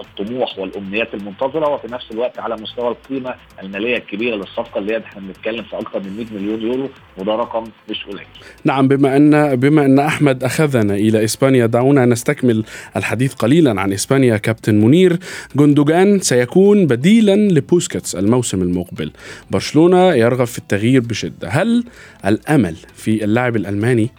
الطموح 0.00 0.58
والأمنيات 0.58 1.14
المنتظرة 1.14 1.68
وفي 1.68 1.92
نفس 1.92 2.10
الوقت 2.10 2.38
على 2.38 2.54
مستوى 2.54 2.88
القيمة 2.88 3.34
المالية 3.62 3.96
الكبيرة 3.96 4.36
للصفقة 4.36 4.78
اللي 4.78 4.98
إحنا 4.98 5.20
بنتكلم 5.20 5.62
في 5.62 5.78
أكثر 5.78 6.00
من 6.00 6.16
100 6.16 6.26
مليون 6.40 6.62
يورو. 6.62 6.90
وده 7.18 7.34
رقم 7.52 7.70
مش 7.90 8.04
قليل. 8.04 8.26
نعم 8.64 8.88
بما 8.88 9.16
ان 9.16 9.56
بما 9.56 9.84
أن 9.84 9.98
أحمد 9.98 10.44
أخذنا 10.44 10.94
إلى 10.94 11.24
إسبانيا 11.24 11.66
دعونا 11.66 12.06
نستكمل 12.06 12.64
الحديث 12.96 13.34
قليلا 13.34 13.80
عن 13.80 13.92
إسبانيا 13.92 14.36
كابتن 14.36 14.74
منير. 14.74 15.18
جندوجان 15.56 16.20
سيكون 16.20 16.86
بديلا 16.86 17.36
لبوسكيتس 17.36 18.14
الموسم 18.16 18.62
المقبل. 18.62 19.12
برشلونة 19.50 20.14
يرغب 20.14 20.44
في 20.46 20.58
التغيير 20.58 21.00
بشدة. 21.00 21.48
هل 21.48 21.84
الأمل 22.26 22.76
في 22.94 23.24
اللاعب 23.24 23.56
الألماني 23.56 24.10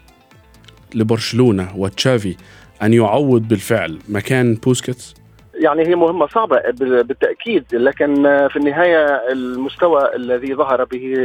لبرشلونة 0.95 1.69
وتشافي 1.75 2.35
أن 2.83 2.93
يعوض 2.93 3.47
بالفعل 3.47 3.99
مكان 4.09 4.53
بوسكيتس؟ 4.53 5.13
يعني 5.53 5.87
هي 5.87 5.95
مهمة 5.95 6.27
صعبة 6.27 6.61
بالتأكيد 6.79 7.65
لكن 7.73 8.15
في 8.47 8.55
النهاية 8.55 9.05
المستوى 9.31 10.15
الذي 10.15 10.55
ظهر 10.55 10.83
به 10.83 11.15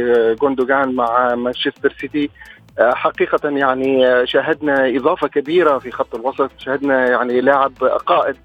جوندوجان 0.41 0.95
مع 0.95 1.35
مانشستر 1.35 1.95
سيتي 2.01 2.29
حقيقة 2.79 3.49
يعني 3.49 4.27
شاهدنا 4.27 4.87
إضافة 4.95 5.27
كبيرة 5.27 5.77
في 5.77 5.91
خط 5.91 6.15
الوسط 6.15 6.51
شاهدنا 6.57 7.09
يعني 7.09 7.41
لاعب 7.41 7.73
قائد 8.05 8.37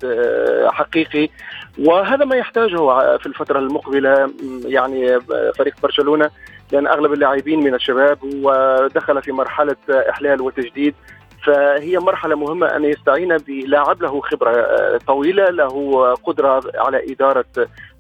حقيقي 0.67 1.29
وهذا 1.79 2.25
ما 2.25 2.37
يحتاجه 2.37 2.77
في 3.19 3.27
الفترة 3.27 3.59
المقبلة 3.59 4.31
يعني 4.65 5.21
فريق 5.59 5.75
برشلونة 5.83 6.31
لأن 6.73 6.87
أغلب 6.87 7.13
اللاعبين 7.13 7.61
من 7.61 7.75
الشباب 7.75 8.19
ودخل 8.23 9.23
في 9.23 9.33
مرحلة 9.33 9.77
إحلال 9.91 10.41
وتجديد. 10.43 10.95
فهي 11.45 11.99
مرحلة 11.99 12.37
مهمة 12.37 12.67
أن 12.67 12.85
يستعين 12.85 13.37
بلاعب 13.37 14.03
له 14.03 14.21
خبرة 14.21 14.51
آه، 14.51 14.99
طويلة 15.07 15.45
له 15.45 16.15
قدرة 16.15 16.63
على 16.75 17.13
إدارة 17.13 17.45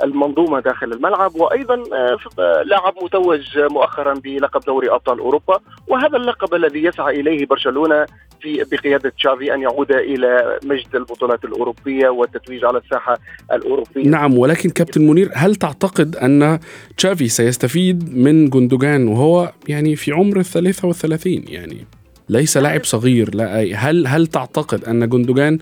المنظومة 0.02 0.60
داخل 0.60 0.92
الملعب 0.92 1.34
وأيضا 1.36 1.74
آه، 1.74 2.62
لاعب 2.62 2.94
متوج 3.02 3.58
مؤخرا 3.58 4.14
بلقب 4.14 4.60
دوري 4.60 4.90
أبطال 4.90 5.18
أوروبا 5.18 5.60
وهذا 5.88 6.16
اللقب 6.16 6.54
الذي 6.54 6.84
يسعى 6.84 7.20
إليه 7.20 7.46
برشلونة 7.46 8.06
في 8.40 8.64
بقيادة 8.72 9.12
تشافي 9.18 9.54
أن 9.54 9.62
يعود 9.62 9.92
إلى 9.92 10.58
مجد 10.64 10.94
البطولات 10.94 11.44
الأوروبية 11.44 12.08
والتتويج 12.08 12.64
على 12.64 12.78
الساحة 12.78 13.18
الأوروبية. 13.52 14.08
نعم 14.08 14.38
ولكن 14.38 14.70
كابتن 14.70 15.06
منير 15.06 15.30
هل 15.34 15.56
تعتقد 15.56 16.16
أن 16.16 16.58
تشافي 16.96 17.28
سيستفيد 17.28 18.16
من 18.16 18.50
جندوجان 18.50 19.08
وهو 19.08 19.52
يعني 19.68 19.96
في 19.96 20.12
عمر 20.12 20.38
الثلاثة 20.38 20.88
والثلاثين؟ 20.88 21.44
يعني 21.48 21.86
ليس 22.28 22.56
لاعب 22.56 22.84
صغير. 22.84 23.34
لا 23.34 23.74
هل 23.74 24.06
هل 24.06 24.26
تعتقد 24.26 24.84
أن 24.84 25.08
جندوجان 25.08 25.58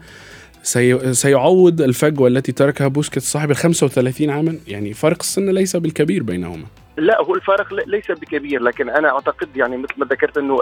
سي 0.63 1.15
سيعوض 1.15 1.81
الفجوة 1.81 2.29
التي 2.29 2.53
تركها 2.53 2.89
بوسكيتس 2.89 3.33
صاحب 3.33 3.51
ال 3.51 3.57
35 3.57 4.31
عاما؟ 4.31 4.57
يعني 4.69 4.93
فرق 4.93 5.19
السن 5.21 5.51
ليس 5.51 5.77
بالكبير 5.77 6.23
بينهما. 6.23 6.65
لا 6.97 7.23
هو 7.23 7.35
الفارق 7.35 7.75
ليس 7.87 8.11
بكبير 8.11 8.63
لكن 8.63 8.91
أنا 8.91 9.09
أعتقد 9.13 9.57
يعني 9.57 9.77
مثل 9.77 9.95
ما 9.97 10.07
ذكرت 10.07 10.39
إنه 10.39 10.59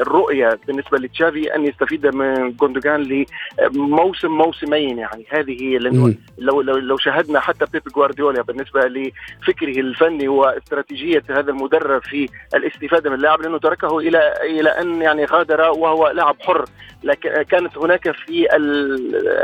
الرؤية 0.00 0.58
بالنسبة 0.66 0.98
لتشافي 0.98 1.54
أن 1.54 1.66
يستفيد 1.66 2.06
من 2.06 2.52
جوندوجان 2.52 3.26
لموسم 3.72 4.28
موسمين 4.28 4.98
يعني. 4.98 5.26
هذه 5.30 5.62
هي 5.62 5.78
لأنه 5.78 6.14
لو 6.38 6.60
لو 6.60 6.76
لو 6.76 6.96
شاهدنا 6.96 7.40
حتى 7.40 7.64
بيب 7.72 7.82
جوارديولا 7.96 8.42
بالنسبة 8.42 8.80
لفكره 8.80 9.80
الفني 9.80 10.28
واستراتيجية 10.28 11.22
هذا 11.30 11.50
المدرب 11.50 12.02
في 12.02 12.28
الاستفادة 12.54 13.10
من 13.10 13.16
اللاعب 13.16 13.40
لأنه 13.40 13.58
تركه 13.58 13.98
إلى 13.98 14.34
إلى 14.42 14.70
أن 14.70 15.02
يعني 15.02 15.24
غادر 15.24 15.60
وهو 15.60 16.08
لاعب 16.08 16.36
حر. 16.40 16.64
لكن 17.02 17.42
كانت 17.42 17.78
هناك 17.78 18.10
في 18.10 18.56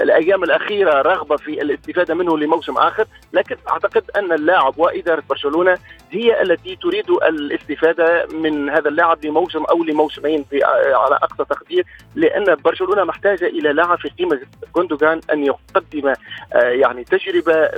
الأيام 0.02 0.44
الأخيرة 0.44 1.02
رغبة 1.02 1.36
في 1.36 1.62
الاستفادة 1.62 2.14
منه 2.14 2.38
لموسم 2.38 2.76
آخر 2.76 3.04
لكن 3.32 3.56
أعتقد 3.68 4.02
أن 4.16 4.32
اللاعب 4.32 4.78
وإدارة 4.78 5.22
برشلونة 5.30 5.78
هي 6.10 6.42
التي 6.42 6.76
تريد 6.76 7.10
الاستفادة 7.10 8.26
من 8.32 8.70
هذا 8.70 8.88
اللاعب 8.88 9.24
لموسم 9.24 9.64
أو 9.64 9.84
لموسمين 9.84 10.44
على 10.94 11.14
أقصى 11.14 11.44
تقدير 11.44 11.84
لأن 12.14 12.54
برشلونة 12.64 13.04
محتاجة 13.04 13.46
إلى 13.46 13.72
لاعب 13.72 13.98
في 13.98 14.08
قيمة 14.08 14.40
جوندوجان 14.76 15.20
أن 15.32 15.44
يقدم 15.44 16.08
آه، 16.08 16.58
يعني 16.62 17.04
تجربة 17.04 17.70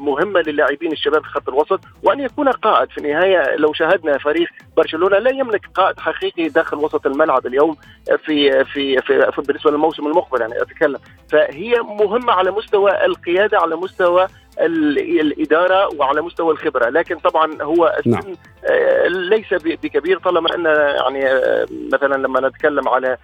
مهمة 0.00 0.40
للاعبين 0.40 0.92
الشباب 0.92 1.22
في 1.22 1.28
خط 1.28 1.48
الوسط 1.48 1.80
وأن 2.02 2.20
يكون 2.20 2.48
قائد. 2.48 2.90
في 2.90 2.98
النهاية 2.98 3.56
لو 3.56 3.72
شاهدنا 3.72 4.18
فريق 4.18 4.48
برشلونة 4.76 5.18
لا 5.18 5.30
يملك 5.30 5.66
قائد 5.74 6.00
حقيقي 6.00 6.48
داخل 6.48 6.76
وسط 6.76 7.06
الملعب 7.06 7.46
اليوم 7.46 7.76
في 8.24 8.64
في, 8.64 8.96
في, 9.00 9.32
في 9.32 9.42
بالنسبة 9.42 9.70
للموسم 9.70 10.06
المقبل 10.06 10.40
يعني 10.40 10.62
أتكلم. 10.62 10.98
فهي 11.30 11.74
مهمة 11.82 12.32
على 12.32 12.50
مستوى 12.50 13.04
القيادة 13.04 13.58
على 13.58 13.76
مستوى 13.76 14.26
الإدارة 14.60 15.88
وعلى 15.96 16.22
مستوى 16.22 16.52
الخبرة. 16.52 16.88
لكن 16.88 17.18
طبعا 17.18 17.62
هو 17.62 17.96
السن 17.98 18.10
نعم. 18.10 18.22
ليس 19.08 19.54
بكبير. 19.54 20.18
طالما 20.18 20.54
أن 20.54 20.64
يعني 20.64 21.40
مثلا 21.92 22.14
لما 22.14 22.48
نتكلم 22.48 22.88
على 22.88 23.16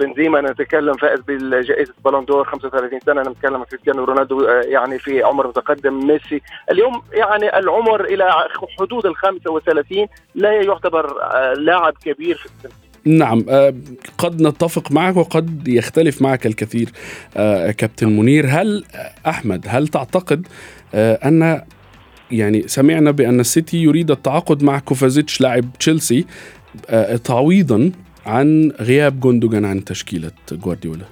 بنزيما 0.00 0.40
نتكلم 0.40 0.92
فائز 0.92 1.20
بالجائزة 1.20 1.94
بالون 2.04 2.24
دور 2.24 2.44
35 2.44 3.00
سنة. 3.00 3.22
نتكلم 3.22 3.64
كريستيانو 3.64 4.04
رونالدو 4.04 4.40
يعني 4.44 4.98
في 4.98 5.22
عمر 5.22 5.46
متقدم 5.46 6.06
ميسي. 6.06 6.42
اليوم 6.70 7.02
يعني 7.12 7.58
العمر 7.58 8.04
إلى 8.04 8.30
حدود 8.78 9.06
ال 9.06 9.16
35 9.16 10.06
لا 10.34 10.52
يعتبر 10.52 11.16
لاعب 11.54 11.94
كبير 12.04 12.36
في 12.36 12.46
السن. 12.46 12.87
نعم 13.04 13.44
قد 14.18 14.42
نتفق 14.42 14.92
معك 14.92 15.16
وقد 15.16 15.68
يختلف 15.68 16.22
معك 16.22 16.46
الكثير 16.46 16.92
كابتن 17.70 18.16
منير 18.16 18.46
هل 18.48 18.84
أحمد 19.26 19.66
هل 19.68 19.88
تعتقد 19.88 20.46
أن 20.94 21.62
يعني 22.30 22.68
سمعنا 22.68 23.10
بأن 23.10 23.40
السيتي 23.40 23.76
يريد 23.76 24.10
التعاقد 24.10 24.62
مع 24.62 24.78
كوفازيتش 24.78 25.40
لاعب 25.40 25.64
تشيلسي 25.78 26.24
تعويضا 27.24 27.92
عن 28.26 28.72
غياب 28.80 29.20
جوندوجان 29.20 29.64
عن 29.64 29.84
تشكيلة 29.84 30.30
جوارديولا 30.52 31.04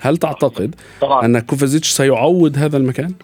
هل 0.00 0.16
تعتقد 0.16 0.74
طبعا. 1.00 1.24
أن 1.24 1.38
كوفازيتش 1.38 1.90
سيعوض 1.90 2.58
هذا 2.58 2.76
المكان؟ 2.76 3.14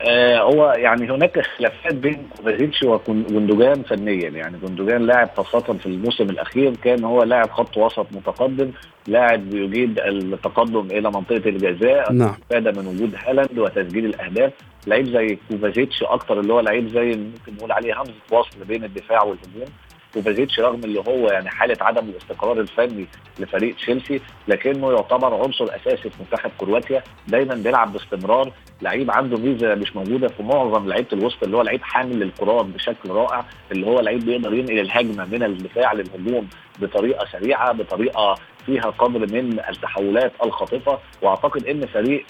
آه 0.00 0.38
هو 0.38 0.72
يعني 0.76 1.10
هناك 1.10 1.40
خلافات 1.40 1.94
بين 1.94 2.28
كوفازيتش 2.36 2.82
وجوندوجان 2.82 3.82
فنيا. 3.82 4.28
يعني 4.28 4.58
جوندوجان 4.58 5.06
لاعب 5.06 5.30
خاصة 5.36 5.72
في 5.72 5.86
الموسم 5.86 6.24
الأخير 6.24 6.76
كان 6.84 7.04
هو 7.04 7.22
لاعب 7.22 7.50
خط 7.50 7.76
وسط 7.76 8.06
متقدم 8.12 8.70
لاعب 9.06 9.54
يجيد 9.54 10.00
التقدم 10.00 10.86
إلى 10.90 11.10
منطقة 11.10 11.48
الجزاء 11.48 12.12
نعم. 12.12 12.34
من 12.52 12.86
وجود 12.86 13.14
هالاند 13.26 13.58
وتسجيل 13.58 14.04
الأهداف. 14.04 14.52
لعيب 14.86 15.06
زي 15.06 15.38
كوفازيتش 15.50 16.02
أكتر 16.02 16.40
اللي 16.40 16.52
هو 16.52 16.60
لعيب 16.60 16.88
زي 16.88 17.06
ممكن 17.06 17.54
نقول 17.56 17.72
عليه 17.72 18.00
همزه 18.00 18.12
وصل 18.32 18.64
بين 18.68 18.84
الدفاع 18.84 19.22
والهجوم. 19.22 19.68
كوفازيتش 20.16 20.60
رغم 20.60 20.80
اللي 20.84 21.00
هو 21.00 21.28
يعني 21.28 21.48
حالة 21.50 21.76
عدم 21.80 22.08
الاستقرار 22.08 22.60
الفني 22.60 23.06
لفريق 23.38 23.76
تشيلسي 23.76 24.20
لكنه 24.48 24.92
يعتبر 24.92 25.34
عنصر 25.34 25.64
أساسي 25.64 26.10
في 26.10 26.16
منتخب 26.20 26.50
كرواتيا 26.58 27.02
دايما 27.28 27.54
بيلعب 27.54 27.92
باستمرار. 27.92 28.52
لعيب 28.82 29.10
عنده 29.10 29.36
ميزة 29.38 29.74
مش 29.74 29.96
موجودة 29.96 30.28
في 30.28 30.42
معظم 30.42 30.88
لعيبة 30.88 31.08
الوسط 31.12 31.42
اللي 31.42 31.56
هو 31.56 31.62
لعيب 31.62 31.82
حامل 31.82 32.20
للكرات 32.20 32.64
بشكل 32.64 33.10
رائع 33.10 33.44
اللي 33.72 33.86
هو 33.86 34.00
لعيب 34.00 34.24
بيقدر 34.24 34.54
ينقل 34.54 34.78
الهجمة 34.78 35.24
من 35.24 35.42
الدفاع 35.42 35.92
للهجوم 35.92 36.48
بطريقة 36.78 37.26
سريعة 37.32 37.72
بطريقة 37.72 38.34
فيها 38.66 38.90
قدر 38.98 39.20
من 39.20 39.60
التحولات 39.68 40.32
الخاطفة. 40.44 40.98
وأعتقد 41.22 41.66
إن 41.66 41.86
فريق 41.86 42.24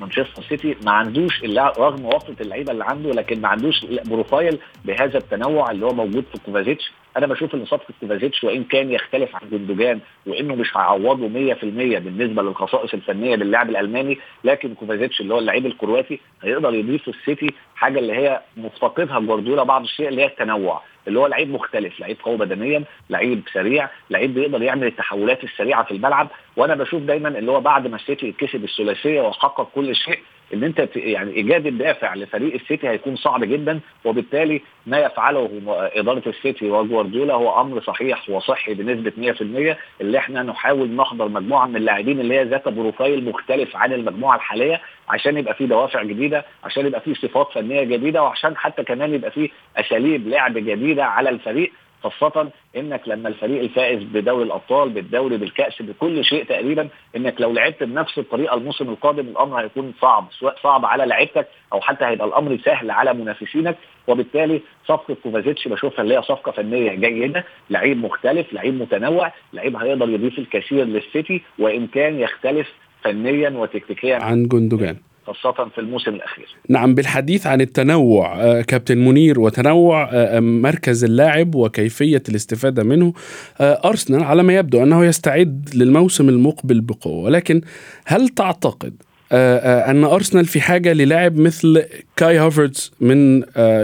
مانشستر 0.00 0.42
سيتي 0.48 0.76
ما 0.84 0.90
عندوش 0.92 1.44
رغم 1.78 2.04
وفرة 2.04 2.36
اللعيبة 2.40 2.72
اللي 2.72 2.84
عنده 2.84 3.10
لكن 3.10 3.40
ما 3.40 3.48
عندوش 3.48 3.84
profile 3.84 4.58
بهذا 4.84 5.18
التنوع 5.18 5.70
اللي 5.70 5.86
هو 5.86 5.92
موجود 5.94 6.24
في 6.32 6.38
كوفازيتش. 6.46 6.92
أنا 7.16 7.26
بشوف 7.26 7.54
إن 7.54 7.64
صفقة 7.66 7.94
كوفازيتش 8.00 8.44
وإن 8.44 8.64
كان 8.64 8.92
يختلف 8.92 9.36
عن 9.36 9.48
جندوجان 9.52 10.00
وإنه 10.26 10.54
مش 10.54 10.76
هيعوضه 10.76 11.28
100% 11.54 11.64
بالنسبة 11.64 12.42
للخصائص 12.42 12.94
الفنية 12.94 13.36
للاعب 13.36 13.70
الألماني 13.70 14.18
لكن 14.44 14.74
كوفازيتش 14.74 15.20
اللي 15.20 15.34
هو 15.34 15.38
اللعيب 15.38 15.66
الكرواتي 15.66 16.20
هيقدر 16.42 16.74
يضيف 16.74 17.08
السيتي 17.08 17.46
حاجة 17.76 17.98
اللي 17.98 18.12
هي 18.12 18.40
مفتقدها 18.56 19.20
جوارديولا 19.20 19.62
بعض 19.62 19.82
الشيء 19.82 20.08
اللي 20.08 20.22
هي 20.22 20.26
التنوع 20.26 20.82
اللي 21.08 21.18
هو 21.18 21.26
لعيب 21.26 21.50
مختلف 21.50 22.00
لعيب 22.00 22.16
قوي 22.22 22.36
بدنيا 22.36 22.84
لعيب 23.10 23.42
سريع 23.52 23.88
لعيب 24.10 24.34
بيقدر 24.34 24.62
يعمل 24.62 24.86
التحولات 24.86 25.44
السريعة 25.44 25.84
في 25.84 25.90
الملعب. 25.90 26.28
وأنا 26.56 26.74
بشوف 26.74 27.02
دايما 27.02 27.28
اللي 27.28 27.50
هو 27.52 27.60
بعد 27.60 27.86
ما 27.86 27.96
السيتي 27.96 28.32
كسب 28.32 28.64
الثلاثية 28.64 29.20
وحقق 29.20 29.70
كل 29.74 29.96
شيء 29.96 30.18
إن 30.54 30.64
أنت 30.64 30.88
يعني 30.96 31.30
إيجاد 31.32 31.66
الدافع 31.66 32.14
لفريق 32.14 32.54
السيتي 32.54 32.88
هيكون 32.88 33.16
صعب 33.16 33.44
جدا 33.44 33.80
وبالتالي 34.04 34.60
ما 34.86 34.98
يفعله 34.98 35.50
إدارة 35.96 36.22
السيتي 36.26 36.70
وجوارديولا 36.70 37.34
هو 37.34 37.60
أمر 37.60 37.80
صحيح 37.80 38.30
وصحي 38.30 38.74
بنسبة 38.74 39.32
100% 39.72 39.76
اللي 40.00 40.18
إحنا 40.18 40.42
نحاول 40.42 40.88
نحضر 40.90 41.28
مجموعة 41.28 41.66
من 41.66 41.76
اللاعبين 41.76 42.20
اللي 42.20 42.34
هي 42.34 42.44
ذات 42.44 42.68
profile 42.68 43.24
مختلف 43.24 43.76
عن 43.76 43.92
المجموعة 43.92 44.36
الحالية 44.36 44.80
عشان 45.08 45.36
يبقى 45.38 45.54
في 45.54 45.66
دوافع 45.66 46.02
جديدة 46.02 46.44
عشان 46.64 46.86
يبقى 46.86 47.00
في 47.00 47.14
صفات 47.14 47.48
فنية 47.54 47.82
جديدة 47.84 48.22
وعشان 48.22 48.56
حتى 48.56 48.84
كمان 48.84 49.14
يبقى 49.14 49.30
في 49.30 49.50
أساليب 49.76 50.28
لعب 50.28 50.58
جديدة 50.58 51.04
على 51.04 51.30
الفريق. 51.30 51.72
خاصة 52.02 52.50
إنك 52.76 53.00
لما 53.06 53.28
الفريق 53.28 53.60
الفائز 53.60 54.02
بدوري 54.02 54.44
الأبطال 54.44 54.88
بالدوري 54.88 55.36
بالكأس 55.36 55.82
بكل 55.82 56.24
شيء 56.24 56.44
تقريبا 56.44 56.88
إنك 57.16 57.40
لو 57.40 57.52
لعبت 57.52 57.82
بنفس 57.82 58.18
الطريقة 58.18 58.56
الموسم 58.56 58.88
القادم 58.88 59.28
الأمر 59.28 59.60
هيكون 59.60 59.94
صعب 60.00 60.28
سواء 60.38 60.56
صعب 60.62 60.84
على 60.84 61.06
لعيبتك 61.06 61.48
أو 61.72 61.80
حتى 61.80 62.04
هيبقى 62.04 62.26
الأمر 62.28 62.58
سهل 62.64 62.90
على 62.90 63.14
منافسينك. 63.14 63.76
وبالتالي 64.08 64.60
صفقة 64.86 65.16
كوفازيتش 65.22 65.68
بشوفها 65.68 66.02
اللي 66.02 66.16
هي 66.18 66.22
صفقة 66.22 66.52
فنية 66.52 66.94
جيدة 66.94 67.44
لعيب 67.70 67.96
مختلف 68.04 68.52
لعيب 68.52 68.74
متنوع 68.82 69.32
لعيب 69.52 69.76
هيقدر 69.76 70.08
يضيف 70.08 70.38
الكثير 70.38 70.84
للسيتي 70.84 71.42
وإن 71.58 71.86
كان 71.86 72.20
يختلف 72.20 72.68
فنيا 73.02 73.50
وتكتيكيا. 73.50 74.16
عن 74.16 74.48
جندوجان. 74.48 74.96
خاصة 75.32 75.68
في 75.74 75.80
الموسم 75.80 76.10
الأخير. 76.10 76.46
نعم 76.68 76.94
بالحديث 76.94 77.46
عن 77.46 77.60
التنوع 77.60 78.60
كابتن 78.60 78.98
منير 78.98 79.40
وتنوع 79.40 80.10
مركز 80.40 81.04
اللاعب 81.04 81.54
وكيفية 81.54 82.22
الاستفادة 82.28 82.82
منه 82.82 83.12
أرسنال 83.60 84.24
على 84.24 84.42
ما 84.42 84.54
يبدو 84.54 84.82
أنه 84.82 85.04
يستعد 85.04 85.70
للموسم 85.74 86.28
المقبل 86.28 86.80
بقوة. 86.80 87.24
ولكن 87.24 87.60
هل 88.06 88.28
تعتقد 88.28 88.94
أن 89.32 90.04
أرسنال 90.04 90.44
في 90.44 90.60
حاجة 90.60 90.92
للاعب 90.92 91.36
مثل 91.36 91.82
كاي 92.16 92.38
هافرتز 92.38 92.92
من 93.00 93.42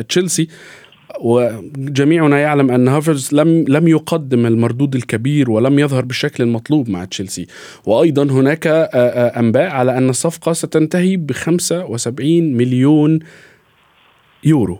تشيلسي؟ 0.08 0.48
وجميعنا 1.20 2.38
يعلم 2.38 2.70
أن 2.70 2.88
هافرز 2.88 3.34
لم 3.34 3.64
لم 3.68 3.88
يقدم 3.88 4.46
المردود 4.46 4.94
الكبير 4.94 5.50
ولم 5.50 5.78
يظهر 5.78 6.04
بالشكل 6.04 6.44
المطلوب 6.44 6.90
مع 6.90 7.04
تشيلسي. 7.04 7.46
وأيضا 7.86 8.22
هناك 8.22 8.66
أنباء 9.36 9.70
على 9.70 9.98
أن 9.98 10.08
الصفقة 10.08 10.52
ستنتهي 10.52 11.16
ب 11.16 11.32
75 11.32 12.56
مليون 12.56 13.18
يورو. 14.44 14.78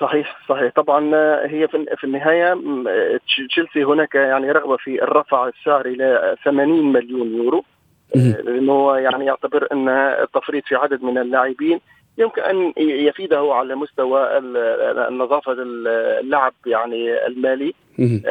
صحيح 0.00 0.36
صحيح. 0.48 0.72
طبعا 0.76 1.14
هي 1.46 1.68
في 1.96 2.04
النهاية 2.04 2.54
تشيلسي 3.48 3.84
هناك 3.84 4.14
يعني 4.14 4.50
رغبة 4.52 4.76
في 4.76 5.02
الرفع 5.02 5.48
السعر 5.48 5.86
إلى 5.86 6.36
80 6.44 6.92
مليون 6.92 7.36
يورو. 7.36 7.64
لأنه 8.14 8.96
يعني 8.96 9.24
يعتبر 9.24 9.68
أن 9.72 9.88
التفريط 9.88 10.64
في 10.66 10.74
عدد 10.74 11.02
من 11.02 11.18
اللاعبين 11.18 11.80
يمكن 12.18 12.42
أن 12.42 12.72
يفيده 12.78 13.54
على 13.54 13.74
مستوى 13.74 14.38
النظافه 15.08 15.52
اللعب 15.52 16.54
يعني 16.66 17.26
المالي 17.26 17.74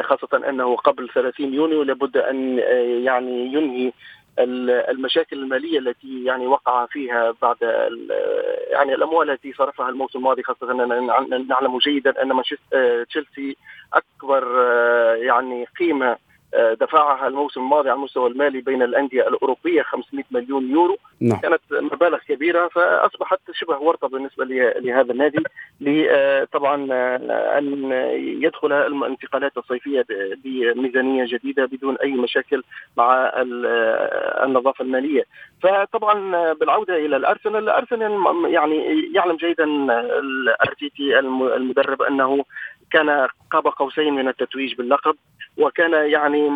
خاصة 0.00 0.48
أنه 0.48 0.76
قبل 0.76 1.08
30 1.08 1.54
يونيو 1.54 1.82
لابد 1.82 2.16
أن 2.16 2.58
يعني 3.04 3.52
ينهي 3.52 3.92
المشاكل 4.38 5.38
المالية 5.38 5.78
التي 5.78 6.24
يعني 6.24 6.46
وقع 6.46 6.86
فيها 6.86 7.34
بعد 7.42 7.56
يعني 8.70 8.94
الأموال 8.94 9.30
التي 9.30 9.52
صرفها 9.52 9.88
الموسم 9.88 10.18
الماضي 10.18 10.42
خاصة 10.42 10.72
أننا 10.72 11.00
نعلم 11.48 11.78
جيدا 11.78 12.22
أن 12.22 12.42
تشيلسي 13.08 13.56
أكبر 13.92 14.44
يعني 15.16 15.66
قيمة 15.78 16.16
دفعها 16.80 17.26
الموسم 17.26 17.60
الماضي 17.60 17.90
على 17.90 17.98
المستوى 17.98 18.30
المالي 18.30 18.60
بين 18.60 18.82
الأندية 18.82 19.28
الأوروبية 19.28 19.82
500 19.82 20.24
مليون 20.30 20.70
يورو 20.70 20.96
نعم. 21.20 21.40
كانت 21.40 21.60
مبالغ 21.70 22.18
كبيرة 22.18 22.68
فأصبحت 22.68 23.40
شبه 23.52 23.78
ورطة 23.78 24.08
بالنسبة 24.08 24.44
لهذا 24.80 25.12
النادي 25.12 25.42
طبعا 26.52 26.86
أن 27.58 27.92
يدخل 28.42 28.72
الانتقالات 28.72 29.56
الصيفية 29.56 30.06
بميزانية 30.44 31.24
جديدة 31.28 31.64
بدون 31.64 31.96
أي 31.96 32.12
مشاكل 32.12 32.62
مع 32.96 33.32
النظافة 34.44 34.84
المالية 34.84 35.24
فطبعا 35.62 36.52
بالعودة 36.52 36.96
إلى 36.96 37.16
الأرسنال 37.16 37.64
الأرسنال 37.64 38.12
يعني 38.52 39.12
يعلم 39.14 39.36
جيدا 39.36 39.64
الارتيتي 39.64 41.18
المدرب 41.18 42.02
أنه 42.02 42.44
كان 42.94 43.28
قاب 43.50 43.66
قوسين 43.66 44.14
من 44.14 44.28
التتويج 44.28 44.74
باللقب 44.74 45.14
وكان 45.58 45.92
يعني 46.10 46.50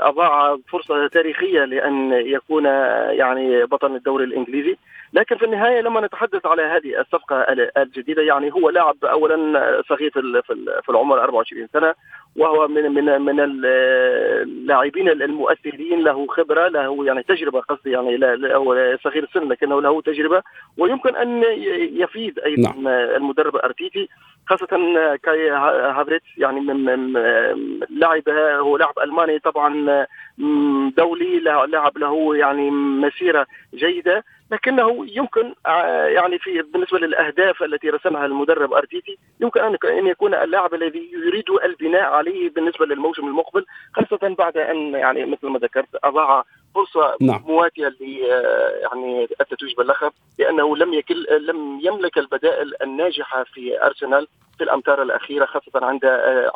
أضاع 0.00 0.56
فرصة 0.68 1.06
تاريخية 1.06 1.64
لأن 1.64 2.12
يكون 2.12 2.64
يعني 2.64 3.64
بطل 3.64 3.96
الدوري 3.96 4.24
الإنجليزي 4.24 4.76
لكن 5.12 5.36
في 5.36 5.44
النهاية 5.44 5.80
لما 5.80 6.00
نتحدث 6.00 6.46
على 6.46 6.62
هذه 6.62 7.00
الصفقة 7.00 7.36
الجديدة 7.76 8.22
يعني 8.22 8.52
هو 8.52 8.70
لاعب 8.70 9.04
اولا 9.04 9.82
صغير 9.88 10.10
في 10.82 10.88
العمر 10.88 11.20
24 11.22 11.68
سنة 11.72 11.94
وهو 12.36 12.68
من 12.68 12.82
من 12.82 13.20
من 13.20 13.40
اللاعبين 13.40 15.08
المؤثرين 15.08 16.00
له 16.00 16.26
خبرة 16.26 16.68
له 16.68 17.06
يعني 17.06 17.22
تجربة 17.22 17.60
قصدي 17.60 17.90
يعني 17.90 18.18
هو 18.56 18.96
صغير 19.04 19.24
السن 19.24 19.48
لكنه 19.48 19.82
له 19.82 20.00
تجربة 20.00 20.42
ويمكن 20.78 21.16
أن 21.16 21.42
يفيد 21.92 22.38
أيضا 22.38 22.72
نعم. 22.72 22.88
المدرب 22.88 23.56
أرتيتي 23.56 24.08
خاصة 24.48 24.66
كاي 25.16 25.50
هافريتس 25.50 26.26
يعني 26.36 26.60
من 26.60 27.12
لاعب 27.90 28.28
هو 28.58 28.76
لاعب 28.76 28.98
ألماني 29.04 29.38
طبعا 29.38 30.06
دولي 30.96 31.40
لاعب 31.40 31.98
له 31.98 32.36
يعني 32.36 32.70
مسيرة 32.70 33.46
جيدة 33.74 34.24
لكنه 34.50 35.06
يمكن 35.08 35.54
آه، 35.66 36.04
يعني 36.04 36.38
في 36.38 36.62
بالنسبة 36.62 36.98
للأهداف 36.98 37.62
التي 37.62 37.90
رسمها 37.90 38.26
المدرب 38.26 38.72
أرتيتي 38.72 39.18
يمكن 39.40 39.60
أن 39.84 40.06
يكون 40.06 40.34
اللاعب 40.34 40.74
الذي 40.74 41.10
يريد 41.12 41.50
البناء 41.64 42.02
عليه 42.02 42.50
بالنسبة 42.50 42.86
للموسم 42.86 43.26
المقبل 43.26 43.66
خاصة 43.92 44.34
بعد 44.38 44.56
أن 44.56 44.94
يعني 44.94 45.24
مثل 45.26 45.48
ما 45.48 45.58
ذكرت 45.58 45.88
أضاع 46.04 46.44
فرصه 46.74 47.16
نعم. 47.20 47.42
مواتيه 47.46 47.88
ل 47.88 47.96
يعني 48.82 49.28
التتويج 49.40 49.74
باللقب 49.76 50.12
لأنه 50.38 50.76
لم 50.76 50.94
يكل 50.94 51.26
لم 51.48 51.80
يملك 51.82 52.18
البدائل 52.18 52.74
الناجحة 52.82 53.44
في 53.44 53.82
أرسنال 53.82 54.26
في 54.58 54.64
الأمتار 54.64 55.02
الأخيرة 55.02 55.46
خاصة 55.46 55.86
عند 55.86 56.00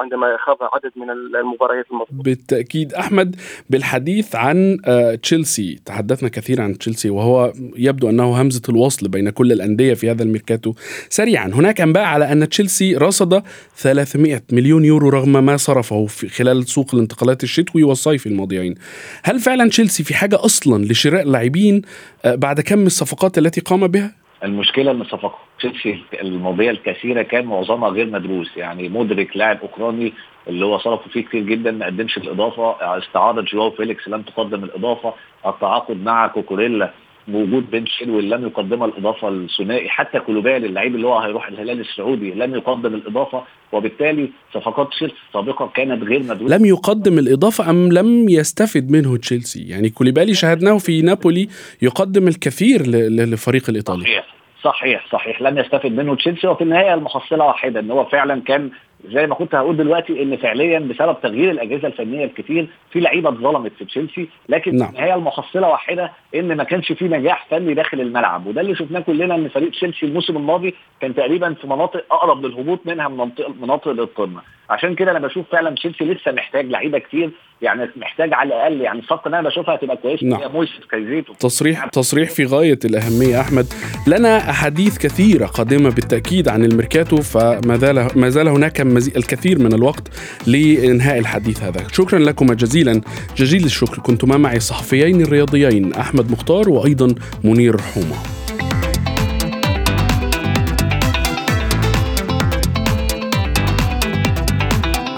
عندما 0.00 0.36
خاض 0.36 0.56
عدد 0.62 0.92
من 0.96 1.10
المباريات 1.10 1.86
المضبوطه. 1.90 2.22
بالتأكيد 2.22 2.94
أحمد 2.94 3.36
بالحديث 3.70 4.36
عن 4.36 4.78
آه، 4.86 5.14
تشيلسي 5.14 5.80
تحدثنا 5.84 6.28
كثيرا 6.28 6.62
عن 6.62 6.78
تشيلسي 6.78 7.10
وهو 7.10 7.52
يبدو 7.76 8.08
أنه 8.10 8.42
همزة 8.42 8.62
الوصل 8.68 9.08
بين 9.08 9.30
كل 9.30 9.52
الأندية 9.52 9.94
في 9.94 10.10
هذا 10.10 10.22
الميركاتو 10.22 10.74
سريعا 11.08 11.46
هناك 11.46 11.80
أنباء 11.80 12.04
على 12.04 12.32
أن 12.32 12.48
تشيلسي 12.48 12.96
رصد 12.96 13.42
300 13.76 14.42
مليون 14.52 14.84
يورو 14.84 15.08
رغم 15.08 15.44
ما 15.44 15.56
صرفه 15.56 16.06
في 16.06 16.28
خلال 16.28 16.68
سوق 16.68 16.94
الانتقالات 16.94 17.42
الشتوي 17.42 17.82
والصيفي 17.82 18.26
الماضيين 18.26 18.74
هل 19.22 19.38
فعلا 19.38 19.68
تشيلسي 19.68 20.01
في 20.02 20.14
حاجة 20.14 20.44
أصلا 20.44 20.84
لشراء 20.84 21.24
لاعبين 21.24 21.82
آه، 22.24 22.34
بعد 22.34 22.60
كم 22.60 22.86
الصفقات 22.86 23.38
التي 23.38 23.60
قام 23.60 23.86
بها؟ 23.86 24.12
المشكلة 24.44 24.90
إن 24.90 25.04
صفقات 25.04 25.32
تشيلسي 25.58 26.02
الماضية 26.22 26.70
الكثيرة 26.70 27.22
كان 27.22 27.44
معظمها 27.44 27.88
غير 27.88 28.06
مدروس. 28.06 28.56
يعني 28.56 28.88
مودريك 28.88 29.36
لاعب 29.36 29.58
أوكراني 29.62 30.12
اللي 30.48 30.64
هو 30.64 30.78
صرفوا 30.78 31.12
فيه 31.12 31.24
كتير 31.24 31.42
جدا 31.42 31.70
ما 31.70 31.86
قدمش 31.86 32.16
الإضافة. 32.16 32.98
استعارة 32.98 33.40
جواو 33.40 33.70
فيليكس 33.70 34.08
لم 34.08 34.22
تقدم 34.22 34.64
الإضافة. 34.64 35.14
التعاقد 35.46 35.96
مع 35.96 36.26
كوكوريلا 36.26 36.92
بوجود 37.28 37.70
بن 37.70 37.86
شيلويل 37.86 38.30
لم 38.30 38.46
يقدمها 38.46 38.86
الإضافة 38.86 39.28
الثنائي 39.28 39.88
حتى 39.88 40.20
كوليبالي 40.20 40.66
اللعيب 40.66 40.94
اللي 40.94 41.06
هو 41.06 41.18
هيروح 41.18 41.48
الهلال 41.48 41.80
السعودي 41.80 42.30
لم 42.30 42.54
يقدم 42.54 42.94
الإضافة 42.94 43.42
وبالتالي 43.72 44.28
صفقات 44.54 44.88
تشيلسي 44.90 45.16
السابقة 45.28 45.70
كانت 45.74 46.02
غير 46.02 46.22
مدروسة. 46.22 46.56
لم 46.56 46.64
يقدم 46.64 47.18
الإضافة 47.18 47.70
أم 47.70 47.92
لم 47.92 48.28
يستفد 48.28 48.90
منه 48.90 49.16
تشيلسي؟ 49.16 49.68
يعني 49.68 49.90
كوليبالي 49.90 50.34
شاهدناه 50.34 50.78
في 50.78 51.02
نابولي 51.02 51.48
يقدم 51.82 52.28
الكثير 52.28 52.86
للفريق 52.86 53.70
الإيطالي. 53.70 54.04
صحيح 54.04 54.26
صحيح 54.64 55.06
صحيح. 55.12 55.42
لم 55.42 55.58
يستفد 55.58 55.92
منه 55.92 56.14
تشيلسي 56.14 56.46
وفي 56.46 56.64
النهاية 56.64 56.94
المحصلة 56.94 57.44
واحدة 57.44 57.80
إن 57.80 57.90
هو 57.90 58.04
فعلا 58.04 58.40
كان 58.40 58.70
زي 59.08 59.26
ما 59.26 59.34
كنت 59.34 59.54
هقول 59.54 59.76
دلوقتي 59.76 60.22
إن 60.22 60.36
فعليا 60.36 60.78
بسبب 60.78 61.16
تغيير 61.22 61.50
الأجهزة 61.50 61.88
الفنية 61.88 62.24
الكتير 62.24 62.68
في 62.92 63.00
لعيبة 63.00 63.28
اتظلمت 63.28 63.72
في 63.78 63.84
تشيلسي 63.84 64.28
لكن 64.48 64.76
نعم. 64.76 64.88
النهايه 64.88 65.14
المحصلة 65.14 65.68
واحدة 65.68 66.12
إن 66.34 66.56
ما 66.56 66.64
كانش 66.64 66.92
في 66.92 67.04
نجاح 67.08 67.46
فني 67.50 67.74
داخل 67.74 68.00
الملعب 68.00 68.46
وده 68.46 68.60
اللي 68.60 68.76
شفناه 68.76 69.00
كلنا 69.00 69.34
إن 69.34 69.48
فريق 69.48 69.70
تشيلسي 69.70 70.06
الموسم 70.06 70.36
الماضي 70.36 70.74
كان 71.00 71.14
تقريبا 71.14 71.54
في 71.54 71.66
مناطق 71.66 72.04
أقرب 72.10 72.46
للهبوط 72.46 72.80
منها 72.86 73.08
مناطق 73.08 73.50
مناطق 73.60 73.88
للقمه 73.88 74.40
عشان 74.70 74.94
كده 74.94 75.10
أنا 75.10 75.18
بشوف 75.18 75.46
فعلا 75.52 75.74
تشيلسي 75.74 76.04
لسه 76.04 76.32
محتاج 76.32 76.66
لعيبة 76.66 76.98
كتير 76.98 77.30
يعني 77.62 77.88
محتاج 77.96 78.34
على 78.34 78.48
الأقل 78.48 78.80
يعني 78.80 78.98
الصفقة 78.98 79.26
اللي 79.26 79.38
أنا 79.38 79.48
بشوفها 79.48 79.74
هتبقى 79.74 79.96
كويسة 79.96 80.26
نعم. 80.26 80.40
هي 80.40 80.48
مويسيس 80.48 80.86
كايزيتو 80.90 81.32
تصريح 81.32 81.86
تصريح 81.86 82.30
في 82.30 82.44
غاية 82.44 82.78
الأهمية 82.84 83.40
أحمد 83.40 83.66
لنا 84.06 84.50
أحاديث 84.50 84.98
كثيرة 84.98 85.46
قادمة 85.46 85.90
بالتأكيد 85.90 86.48
عن 86.48 86.64
الميركاتو 86.64 87.16
فما 87.16 87.76
زال 87.76 88.08
ما 88.16 88.28
زال 88.28 88.48
هناك 88.48 88.80
الكثير 88.96 89.58
من 89.58 89.72
الوقت 89.72 90.08
لإنهاء 90.46 91.18
الحديث 91.18 91.62
هذا. 91.62 91.86
شكرا 91.92 92.18
لكم 92.18 92.46
جزيلا. 92.52 93.00
جزيل 93.36 93.64
الشكر. 93.64 93.98
كنتما 93.98 94.36
معي 94.36 94.56
الصحفيين 94.56 95.20
الرياضيين 95.20 95.92
أحمد 95.92 96.30
مختار 96.30 96.68
وأيضا 96.68 97.14
منير 97.44 97.80
حومة. 97.80 98.16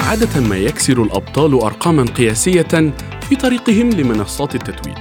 عادة 0.01 0.41
ما 0.41 0.57
يكسر 0.57 1.03
الأبطال 1.03 1.55
أرقاما 1.55 2.05
قياسية 2.05 2.93
في 3.29 3.37
طريقهم 3.37 3.91
لمنصات 3.91 4.55
التتويج. 4.55 4.99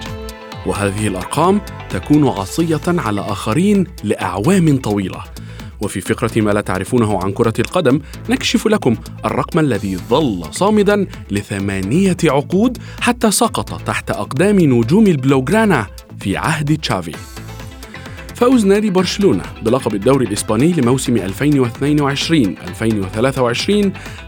وهذه 0.65 1.07
الأرقام 1.07 1.61
تكون 1.89 2.27
عصية 2.27 2.81
على 2.87 3.21
آخرين 3.21 3.87
لأعوام 4.03 4.77
طويلة. 4.77 5.23
وفي 5.83 6.01
فقرة 6.01 6.41
ما 6.41 6.51
لا 6.51 6.61
تعرفونه 6.61 7.23
عن 7.23 7.31
كرة 7.31 7.53
القدم 7.59 7.99
نكشف 8.29 8.67
لكم 8.67 8.95
الرقم 9.25 9.59
الذي 9.59 9.97
ظل 9.97 10.45
صامدا 10.51 11.07
لثمانية 11.31 12.17
عقود 12.23 12.77
حتى 12.99 13.31
سقط 13.31 13.81
تحت 13.81 14.11
أقدام 14.11 14.59
نجوم 14.59 15.07
البلوغرانا 15.07 15.87
في 16.19 16.37
عهد 16.37 16.77
تشافي. 16.77 17.32
فوز 18.35 18.65
نادي 18.65 18.89
برشلونة 18.89 19.43
بلقب 19.61 19.95
الدوري 19.95 20.25
الإسباني 20.25 20.73
لموسم 20.73 21.17
2022-2023 21.17 21.21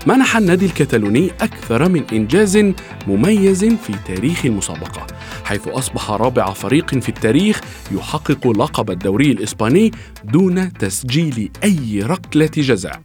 منح 0.08 0.38
النادي 0.38 0.66
الكتالوني 0.66 1.32
أكثر 1.42 1.90
من 1.90 2.04
إنجاز 2.14 2.58
مميز 3.08 3.66
في 3.66 3.94
تاريخ 4.08 4.46
المسابقة 4.46 5.08
حيث 5.44 5.68
أصبح 5.68 6.12
رابع 6.12 6.54
فريق 6.54 7.00
في 7.00 7.10
التاريخ 7.10 7.62
يحقق 7.92 8.48
لقب 8.48 8.92
الدوري 8.92 9.32
الإسباني 9.32 9.92
دون 10.24 10.74
تسجيل 10.74 11.50
أي 11.64 12.02
ركلة 12.04 12.52
جزاء. 12.58 13.02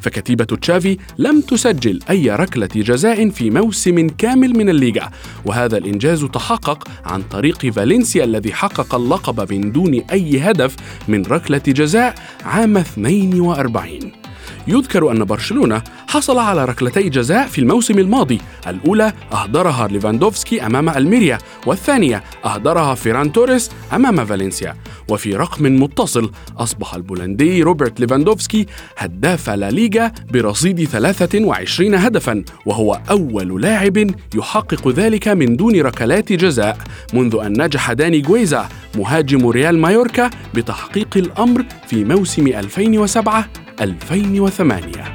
فكتيبة 0.00 0.44
تشافي 0.44 0.98
لم 1.18 1.40
تسجل 1.40 2.00
أي 2.10 2.30
ركلة 2.30 2.68
جزاء 2.76 3.28
في 3.30 3.50
موسم 3.50 4.08
كامل 4.08 4.56
من 4.56 4.68
الليغا. 4.68 5.10
وهذا 5.44 5.76
الإنجاز 5.76 6.24
تحقق 6.24 6.88
عن 7.04 7.22
طريق 7.22 7.66
فالنسيا 7.66 8.24
الذي 8.24 8.52
حقق 8.52 8.94
اللقب 8.94 9.52
من 9.52 9.72
دون 9.72 9.94
أي 10.12 10.38
هدف 10.38 10.76
من 11.08 11.22
ركلة 11.22 11.62
جزاء 11.68 12.14
عام 12.44 12.76
42 12.76 14.25
يذكر 14.68 15.10
أن 15.10 15.24
برشلونة 15.24 15.82
حصل 16.08 16.38
على 16.38 16.64
ركلتي 16.64 17.08
جزاء 17.08 17.46
في 17.46 17.58
الموسم 17.58 17.98
الماضي. 17.98 18.40
الأولى 18.66 19.12
أهدرها 19.32 19.88
ليفاندوفسكي 19.88 20.66
أمام 20.66 20.88
ألميريا 20.88 21.38
والثانية 21.66 22.22
أهدرها 22.44 22.94
فيران 22.94 23.32
توريس 23.32 23.70
أمام 23.92 24.24
فالنسيا. 24.24 24.76
وفي 25.08 25.36
رقم 25.36 25.82
متصل 25.82 26.30
أصبح 26.58 26.94
البولندي 26.94 27.62
روبرت 27.62 28.00
ليفاندوفسكي 28.00 28.66
هداف 28.98 29.50
لا 29.50 29.70
ليغا 29.70 30.12
برصيد 30.32 30.84
23 30.84 31.94
هدفا 31.94 32.44
وهو 32.66 33.00
أول 33.10 33.62
لاعب 33.62 34.06
يحقق 34.34 34.88
ذلك 34.88 35.28
من 35.28 35.56
دون 35.56 35.80
ركلات 35.80 36.32
جزاء. 36.32 36.78
منذ 37.14 37.36
أن 37.36 37.62
نجح 37.62 37.92
داني 37.92 38.20
جويزا 38.20 38.68
مهاجم 38.96 39.48
ريال 39.48 39.78
مايوركا 39.78 40.30
بتحقيق 40.54 41.16
الأمر 41.16 41.64
في 41.86 42.04
موسم 42.04 42.46
2007 42.46 43.48
2008 43.80 45.14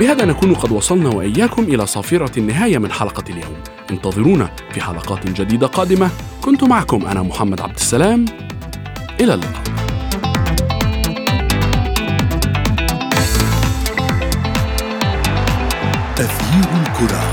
بهذا 0.00 0.24
نكون 0.24 0.54
قد 0.54 0.72
وصلنا 0.72 1.08
وإياكم 1.08 1.62
إلى 1.62 1.86
صافرة 1.86 2.38
النهاية 2.38 2.78
من 2.78 2.92
حلقة 2.92 3.24
اليوم. 3.30 3.56
انتظرونا 3.90 4.50
في 4.72 4.80
حلقات 4.80 5.26
جديدة 5.26 5.66
قادمة. 5.66 6.10
كنت 6.42 6.64
معكم 6.64 7.06
أنا 7.06 7.22
محمد 7.22 7.60
عبد 7.60 7.74
السلام. 7.74 8.24
إلى 9.20 9.34
اللقاء. 9.34 9.62
تغيير 16.16 16.68
الكرة. 16.86 17.27